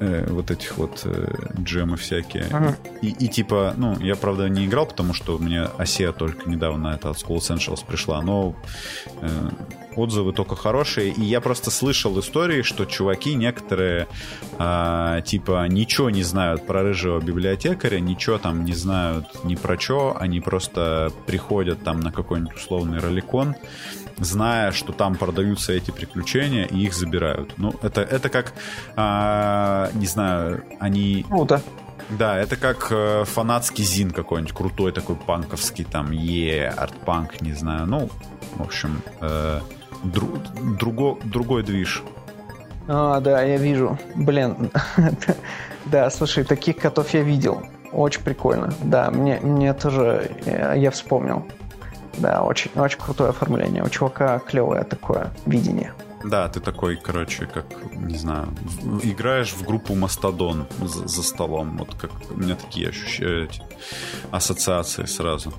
[0.00, 1.26] Э, вот этих вот э,
[1.60, 2.46] джемы всякие.
[2.50, 2.76] Ага.
[3.02, 7.10] И, и типа, ну, я, правда, не играл, потому что мне Осия только недавно это
[7.10, 8.54] от School Essentials пришла, но
[9.20, 9.50] э,
[9.96, 11.10] отзывы только хорошие.
[11.10, 14.08] И я просто слышал истории, что чуваки некоторые
[14.58, 20.16] э, типа ничего не знают про рыжего библиотекаря, ничего там не знают ни про что,
[20.18, 23.54] они просто приходят там на какой-нибудь условный роликон,
[24.18, 27.54] зная, что там продаются эти приключения, и их забирают.
[27.56, 28.52] Ну, это, это как,
[28.96, 31.24] э, не знаю, они...
[31.28, 31.62] Круто.
[32.10, 37.86] Да, это как э, фанатский зин какой-нибудь крутой такой панковский, там, е, арт-панк, не знаю.
[37.86, 38.10] Ну,
[38.56, 39.60] в общем, э,
[40.04, 40.38] дру,
[40.78, 42.02] друго, другой движ.
[42.86, 43.98] А, да, я вижу.
[44.14, 44.70] Блин.
[45.86, 47.62] да, слушай, таких котов я видел.
[47.92, 48.72] Очень прикольно.
[48.82, 51.46] Да, мне, мне тоже, я, я вспомнил.
[52.18, 53.82] Да, очень, очень крутое оформление.
[53.82, 55.92] У чувака клевое такое видение.
[56.24, 58.48] Да, ты такой, короче, как, не знаю,
[59.02, 61.76] играешь в группу Мастодон за, за столом.
[61.76, 63.50] Вот как у меня такие ощущения,
[64.30, 65.52] ассоциации сразу.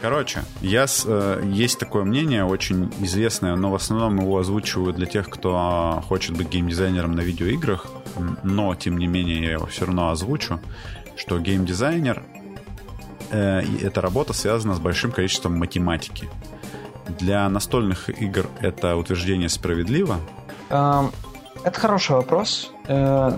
[0.00, 5.28] Короче, я, э, есть такое мнение, очень известное, но в основном его озвучиваю для тех,
[5.28, 7.86] кто хочет быть геймдизайнером на видеоиграх,
[8.44, 10.60] но, тем не менее, я его все равно озвучу,
[11.16, 12.22] что геймдизайнер
[13.30, 16.28] э, эта работа связана с большим количеством математики.
[17.18, 20.20] Для настольных игр это утверждение справедливо?
[20.68, 22.72] Это хороший вопрос.
[22.86, 23.36] Э,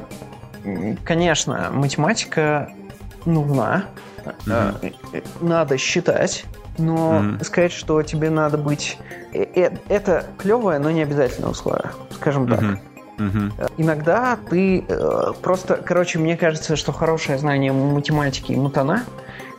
[1.04, 2.70] конечно, математика
[3.24, 3.86] нужна.
[4.44, 5.24] Mm-hmm.
[5.40, 6.44] Надо считать.
[6.78, 7.44] Но mm-hmm.
[7.44, 8.98] сказать, что тебе надо быть...
[9.32, 12.62] Это клевое, но не обязательное условие, скажем так.
[12.62, 12.78] Mm-hmm.
[13.18, 13.72] Mm-hmm.
[13.76, 14.84] Иногда ты
[15.42, 15.76] просто...
[15.76, 19.04] Короче, мне кажется, что хорошее знание математики и мутана,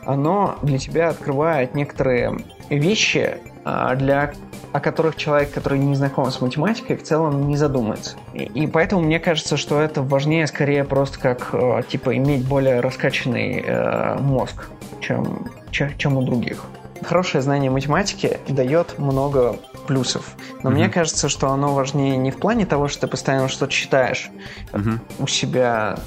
[0.04, 4.32] оно для тебя открывает некоторые вещи, а, для
[4.72, 8.16] о которых человек, который не знаком с математикой, в целом не задумается.
[8.32, 12.80] И, и поэтому мне кажется, что это важнее скорее просто как э, типа иметь более
[12.80, 16.64] раскачанный э, мозг, чем, чем, чем у других.
[17.04, 20.34] Хорошее знание математики дает много плюсов.
[20.62, 20.74] Но mm-hmm.
[20.74, 24.30] мне кажется, что оно важнее не в плане того, что ты постоянно что-то читаешь
[24.72, 24.98] mm-hmm.
[25.18, 25.98] у себя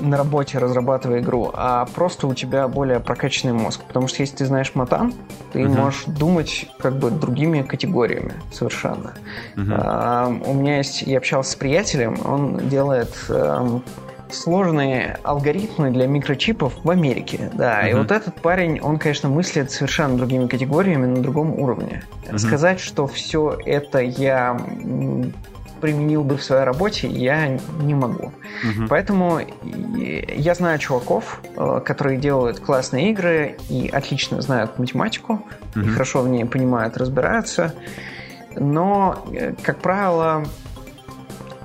[0.00, 3.82] на работе разрабатывая игру, а просто у тебя более прокачанный мозг.
[3.86, 5.14] Потому что если ты знаешь матан,
[5.52, 5.68] ты uh-huh.
[5.68, 9.14] можешь думать как бы другими категориями совершенно.
[9.56, 9.74] Uh-huh.
[9.78, 13.80] А, у меня есть, я общался с приятелем, он делает а,
[14.30, 17.50] сложные алгоритмы для микрочипов в Америке.
[17.54, 17.90] Да, uh-huh.
[17.90, 22.02] и вот этот парень, он, конечно, мыслит совершенно другими категориями на другом уровне.
[22.24, 22.38] Uh-huh.
[22.38, 24.58] Сказать, что все это я
[25.80, 28.26] применил бы в своей работе, я не могу.
[28.26, 28.88] Угу.
[28.88, 35.84] Поэтому я знаю чуваков, э, которые делают классные игры и отлично знают математику, угу.
[35.84, 37.74] и хорошо в ней понимают, разбираются.
[38.54, 40.44] Но, э, как правило,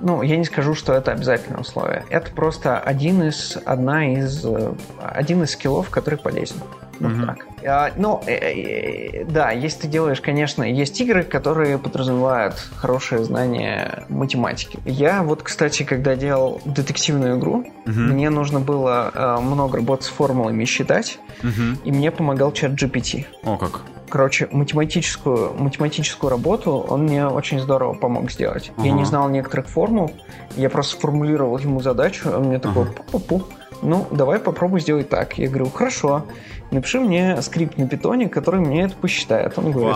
[0.02, 2.04] ну, я не скажу, что это обязательное условие.
[2.10, 6.58] Это просто один из, одна из, э, один из скиллов, который полезен.
[7.00, 7.26] Вот mm-hmm.
[7.26, 7.46] так.
[7.66, 14.06] А, ну, э, э, да, если ты делаешь, конечно, есть игры, которые подразумевают хорошее знание
[14.10, 14.80] математики.
[14.86, 17.92] Я вот, кстати, когда делал детективную игру, mm-hmm.
[17.92, 21.80] мне нужно было э, много работать с формулами считать, mm-hmm.
[21.86, 23.26] и мне помогал чат GPT.
[23.44, 23.82] О, как.
[24.12, 28.72] Короче, математическую, математическую работу он мне очень здорово помог сделать.
[28.76, 30.12] uh Я не знал некоторых формул,
[30.58, 33.44] я просто сформулировал ему задачу, он мне такой, uh пу-пу-пу,
[33.82, 35.38] ну, давай попробуй сделать так.
[35.38, 36.26] Я говорю, хорошо
[36.72, 39.54] напиши мне скрипт на питоне, который мне это посчитает.
[39.58, 39.96] Он говорит,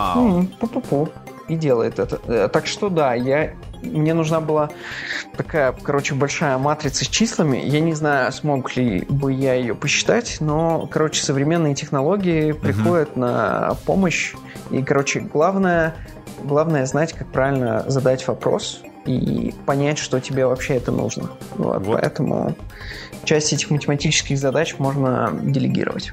[0.60, 1.08] пу-пу-пу,
[1.48, 2.20] и делает это.
[2.26, 4.70] Э, так что да, я мне нужна была
[5.36, 7.58] такая, короче, большая матрица с числами.
[7.64, 12.60] Я не знаю, смог ли бы я ее посчитать, но, короче, современные технологии uh-huh.
[12.60, 14.34] приходят на помощь.
[14.70, 15.94] И, короче, главное,
[16.42, 21.30] главное знать, как правильно задать вопрос и понять, что тебе вообще это нужно.
[21.54, 22.00] Вот, вот.
[22.00, 22.56] Поэтому
[23.24, 26.12] часть этих математических задач можно делегировать.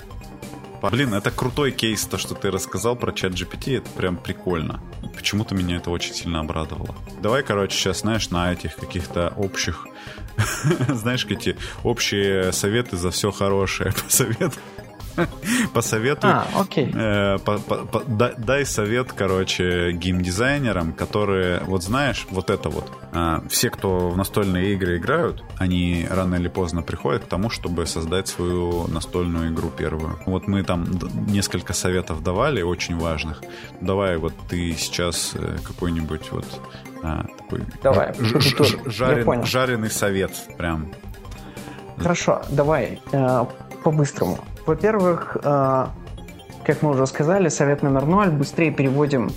[0.91, 4.81] Блин, это крутой кейс, то, что ты рассказал про чат GPT, это прям прикольно.
[5.15, 6.95] Почему-то меня это очень сильно обрадовало.
[7.21, 9.87] Давай, короче, сейчас, знаешь, на этих каких-то общих,
[10.89, 14.61] знаешь, эти общие советы за все хорошее посоветуй.
[15.73, 16.29] Посоветуй.
[16.29, 16.91] А, окей.
[16.93, 22.91] Э, по, по, по, дай, дай совет, короче, геймдизайнерам, которые, вот знаешь, вот это вот.
[23.11, 27.85] Э, все, кто в настольные игры играют, они рано или поздно приходят к тому, чтобы
[27.85, 30.19] создать свою настольную игру первую.
[30.25, 30.85] Вот мы там
[31.27, 33.41] несколько советов давали, очень важных.
[33.81, 36.45] Давай вот ты сейчас э, какой-нибудь вот
[37.03, 40.93] а, такой давай, ж, ж, жарен, жареный совет прям.
[41.97, 43.45] Хорошо, давай э,
[43.83, 44.39] по-быстрому.
[44.65, 45.87] Во-первых, э,
[46.65, 49.31] как мы уже сказали, совет номер ноль, быстрее переводим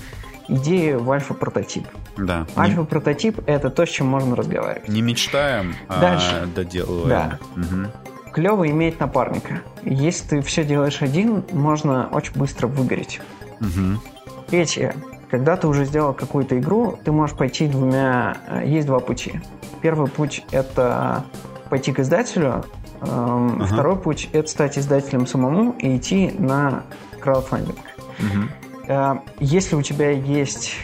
[0.48, 1.86] идею в альфа-прототип.
[2.16, 2.46] Да.
[2.56, 4.88] Альфа-прототип— это то, с чем можно разговаривать.
[4.88, 6.42] Не мечтаем, а Дальше.
[6.44, 7.08] а доделываем.
[7.08, 7.38] Да.
[7.56, 8.32] Угу.
[8.32, 9.62] Клево иметь напарника.
[9.82, 13.20] Если ты все делаешь один, можно очень быстро выгореть.
[13.60, 14.00] Угу.
[14.48, 14.94] Третье.
[15.30, 18.36] Когда ты уже сделал какую-то игру, ты можешь пойти двумя...
[18.46, 19.40] Э, есть два пути.
[19.82, 21.24] Первый путь— это
[21.68, 22.64] пойти к издателю,
[23.08, 23.66] ага.
[23.66, 26.84] Второй путь– это стать издателем самому и идти на
[27.20, 27.76] краудфандинг.
[28.18, 29.20] Угу.
[29.40, 30.76] Если у тебя есть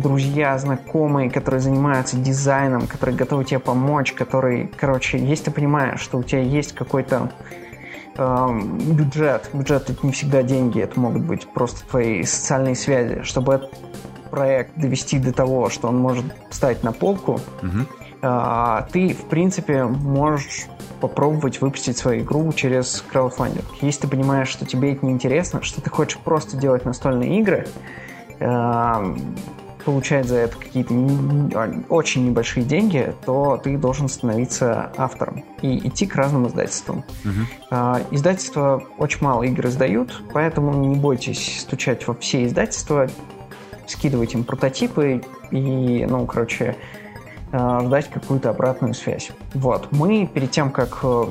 [0.00, 6.18] друзья, знакомые, которые занимаются дизайном, которые готовы тебе помочь, которые, короче, если ты понимаешь, что
[6.18, 7.30] у тебя есть какой-то
[8.16, 13.54] эм, бюджет, бюджет это не всегда деньги, это могут быть просто твои социальные связи, чтобы
[13.54, 13.74] этот
[14.30, 17.86] проект довести до того, что он может стать на полку, угу.
[18.22, 20.66] э, ты, в принципе, можешь
[21.00, 23.64] попробовать выпустить свою игру через краудфандинг.
[23.80, 27.66] Если ты понимаешь, что тебе это не интересно, что ты хочешь просто делать настольные игры,
[28.40, 29.16] э,
[29.86, 30.92] получать за это какие-то
[31.88, 37.04] очень небольшие деньги, то ты должен становиться автором и идти к разным издательствам.
[37.24, 37.76] Угу.
[38.10, 43.08] Издательства очень мало игр издают, поэтому не бойтесь стучать во все издательства,
[43.86, 45.22] скидывать им прототипы
[45.52, 46.76] и, ну, короче,
[47.56, 49.30] ждать какую-то обратную связь.
[49.54, 49.88] Вот.
[49.92, 51.24] Мы перед тем, как э,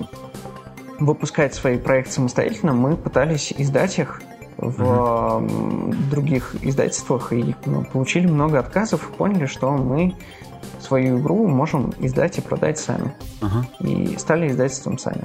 [0.99, 4.21] выпускать свои проекты самостоятельно, мы пытались издать их
[4.57, 6.09] в uh-huh.
[6.09, 10.15] других издательствах и ну, получили много отказов, поняли, что мы
[10.79, 13.13] свою игру можем издать и продать сами.
[13.41, 13.85] Uh-huh.
[13.85, 15.23] И стали издательством сами.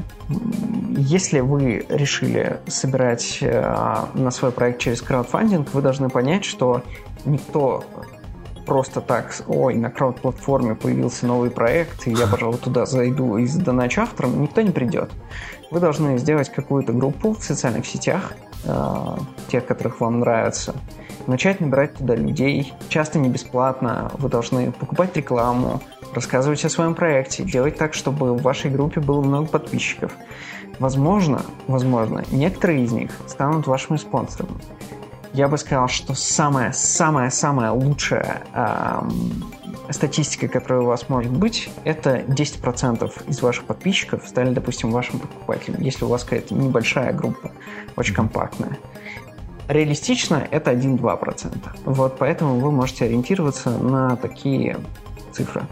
[0.96, 6.82] Если вы решили собирать э, на свой проект через краудфандинг, вы должны понять, что
[7.24, 7.84] никто
[8.66, 14.02] просто так, ой, на крауд-платформе появился новый проект, и я, пожалуй, туда зайду и задоначу
[14.02, 15.10] автором, никто не придет.
[15.70, 18.34] Вы должны сделать какую-то группу в социальных сетях,
[18.64, 19.16] э,
[19.48, 20.74] тех, которых вам нравятся,
[21.26, 25.80] начать набирать туда людей, часто не бесплатно, вы должны покупать рекламу,
[26.14, 30.12] рассказывать о своем проекте, делать так, чтобы в вашей группе было много подписчиков.
[30.78, 34.60] Возможно, возможно, некоторые из них станут вашими спонсорами
[35.32, 39.44] я бы сказал, что самая-самая-самая лучшая эм,
[39.90, 45.80] статистика, которая у вас может быть, это 10% из ваших подписчиков стали, допустим, вашим покупателем,
[45.80, 47.52] если у вас какая-то небольшая группа,
[47.96, 48.78] очень компактная.
[49.68, 51.56] Реалистично это 1-2%.
[51.84, 54.78] Вот поэтому вы можете ориентироваться на такие
[55.30, 55.62] цифры.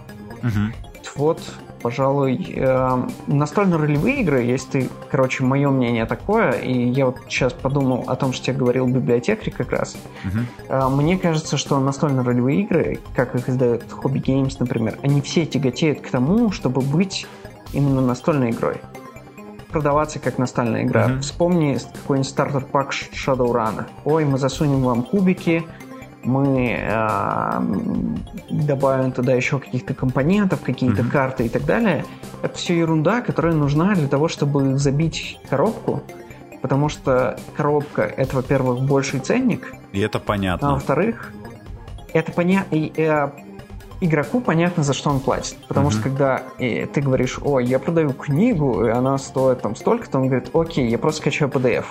[0.43, 0.73] Угу.
[1.17, 1.41] Вот
[1.83, 8.05] пожалуй, э, настольно-ролевые игры, если ты, короче, мое мнение такое, и я вот сейчас подумал
[8.07, 10.39] о том, что я говорил библиотекарь как раз, угу.
[10.68, 16.01] э, мне кажется, что настольно-ролевые игры, как их издают Hobby Games, например, они все тяготеют
[16.01, 17.26] к тому, чтобы быть
[17.72, 18.76] именно настольной игрой
[19.70, 21.09] продаваться как настольная игра.
[21.09, 21.20] Mm-hmm.
[21.20, 23.85] Вспомни какой-нибудь стартер-пак Shadowrun.
[24.07, 25.64] Ой, мы засунем вам кубики,
[26.29, 27.61] мы э,
[28.51, 31.11] добавим туда еще каких-то компонентов, какие-то mm-hmm.
[31.11, 32.05] карты и так далее.
[32.43, 36.03] Это все ерунда, которая нужна для того, чтобы забить коробку,
[36.61, 39.72] потому что коробка это, во-первых, больший ценник.
[39.93, 40.68] И это понятно.
[40.68, 41.33] А во-вторых,
[42.12, 42.76] это понятно.
[42.76, 43.31] Э,
[44.01, 45.57] игроку понятно, за что он платит.
[45.66, 45.93] Потому mm-hmm.
[45.93, 50.29] что когда э, ты говоришь, о, я продаю книгу, и она стоит там столько-то, он
[50.29, 51.87] говорит, окей, я просто скачаю PDF.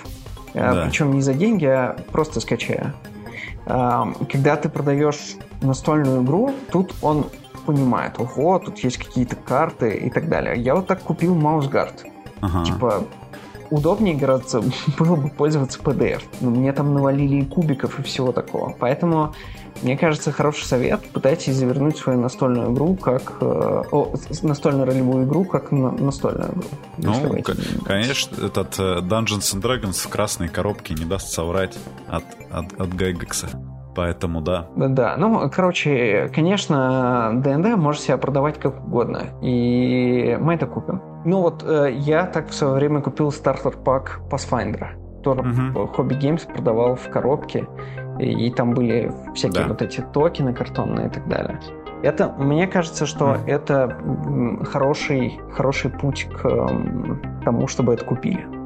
[0.54, 0.84] Э, да.
[0.84, 2.94] Причем не за деньги, а просто скачаю
[3.68, 7.26] когда ты продаешь настольную игру, тут он
[7.66, 10.56] понимает, ого, тут есть какие-то карты и так далее.
[10.56, 12.06] Я вот так купил маусгард.
[12.40, 12.64] Ага.
[12.64, 13.04] Типа,
[13.70, 14.62] удобнее гораздо
[14.98, 16.22] было бы пользоваться PDF.
[16.40, 18.74] Но мне там навалили и кубиков и всего такого.
[18.78, 19.34] Поэтому,
[19.82, 21.00] мне кажется, хороший совет.
[21.12, 23.34] Пытайтесь завернуть свою настольную игру как...
[23.40, 26.62] Э, о, настольную ролевую игру как на, настольную игру.
[26.98, 27.42] Ну,
[27.84, 32.94] конечно, этот э, Dungeons and Dragons в красной коробке не даст соврать от, от, от
[32.94, 33.48] Гайгекса.
[33.94, 34.68] Поэтому да.
[34.76, 39.24] Да, ну, короче, конечно, ДНД может себя продавать как угодно.
[39.42, 41.02] И мы это купим.
[41.24, 45.22] Ну вот, э, я так в свое время купил стартер-пак Pathfinder.
[45.22, 45.96] Тоже uh-huh.
[45.96, 47.66] Hobby Games продавал в коробке.
[48.18, 49.68] И, и там были всякие да.
[49.68, 51.60] вот эти токены картонные и так далее.
[52.02, 53.46] Это, мне кажется, что mm.
[53.46, 53.96] это
[54.64, 56.68] хороший, хороший путь к
[57.44, 58.57] тому, чтобы это купили.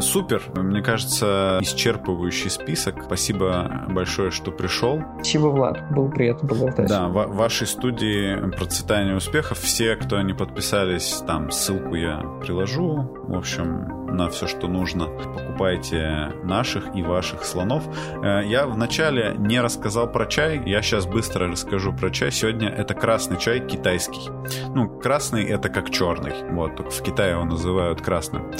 [0.00, 0.42] Супер.
[0.54, 3.04] Мне кажется, исчерпывающий список.
[3.04, 5.02] Спасибо большое, что пришел.
[5.16, 5.92] Спасибо, Влад.
[5.92, 6.88] Было приятно поболтать.
[6.88, 9.58] Да, в вашей студии процветания успехов.
[9.58, 13.08] Все, кто не подписались, там ссылку я приложу.
[13.26, 15.06] В общем, на все, что нужно.
[15.06, 17.84] Покупайте наших и ваших слонов.
[18.22, 20.60] Э, я вначале не рассказал про чай.
[20.66, 22.32] Я сейчас быстро расскажу про чай.
[22.32, 24.30] Сегодня это красный чай китайский.
[24.74, 26.32] Ну, красный это как черный.
[26.50, 28.50] Вот, только в Китае его называют красным.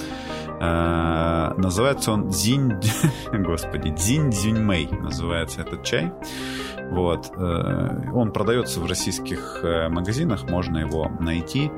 [0.60, 2.74] Э, называется он Дзинь...
[3.32, 6.12] Господи, Дзинь Дзюньмэй называется этот чай.
[6.90, 7.32] Вот.
[7.36, 11.70] Э, он продается в российских э, магазинах, можно его найти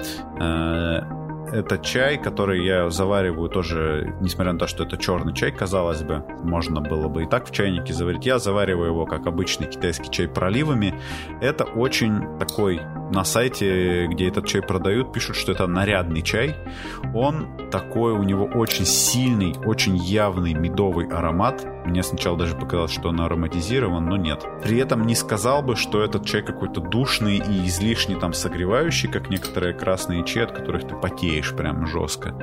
[1.52, 6.24] это чай, который я завариваю тоже, несмотря на то, что это черный чай, казалось бы,
[6.42, 8.26] можно было бы и так в чайнике заварить.
[8.26, 10.94] Я завариваю его как обычный китайский чай проливами.
[11.40, 12.80] Это очень такой
[13.10, 16.56] на сайте, где этот чай продают, пишут, что это нарядный чай.
[17.14, 21.66] Он такой, у него очень сильный, очень явный медовый аромат.
[21.84, 24.44] Мне сначала даже показалось, что он ароматизирован, но нет.
[24.62, 29.30] При этом не сказал бы, что этот чай какой-то душный и излишне там согревающий, как
[29.30, 32.34] некоторые красные чаи, от которых ты потеешь прям жестко.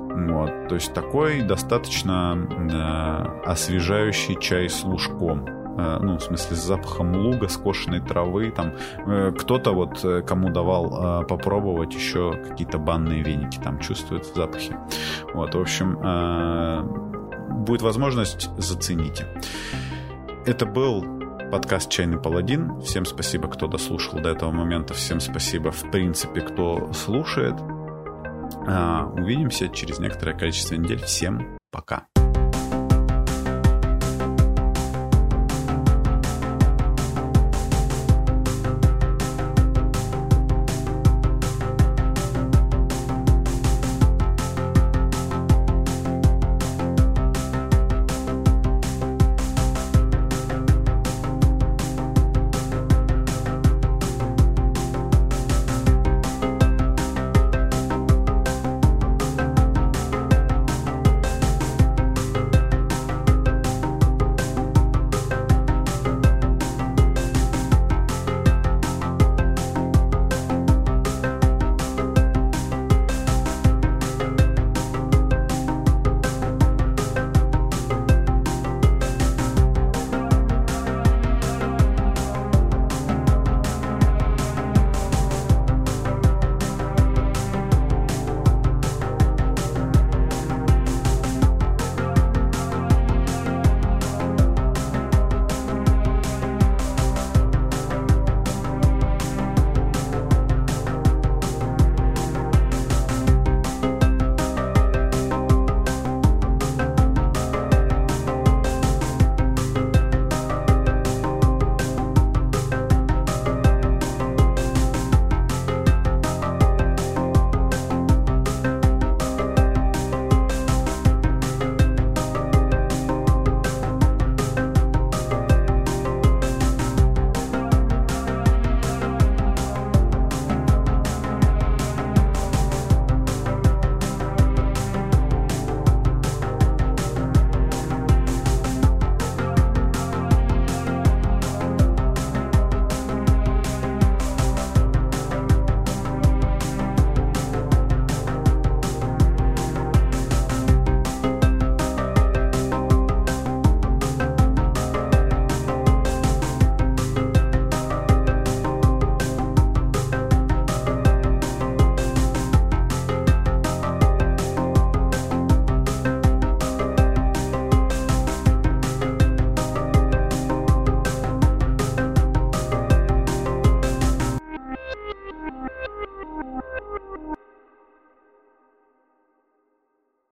[0.00, 5.56] Вот, то есть такой достаточно э, освежающий чай с лужком.
[5.76, 8.72] Э, ну, в смысле, с запахом луга, скошенной травы, там,
[9.06, 14.78] э, кто-то вот, э, кому давал попробовать еще какие-то банные веники, там, чувствует в запахе.
[15.34, 15.98] Вот, в общем,
[17.48, 19.26] будет возможность, зацените.
[20.44, 21.02] Это был
[21.50, 22.80] подкаст «Чайный паладин».
[22.80, 24.94] Всем спасибо, кто дослушал до этого момента.
[24.94, 27.54] Всем спасибо, в принципе, кто слушает.
[28.66, 31.02] А, увидимся через некоторое количество недель.
[31.02, 32.06] Всем пока.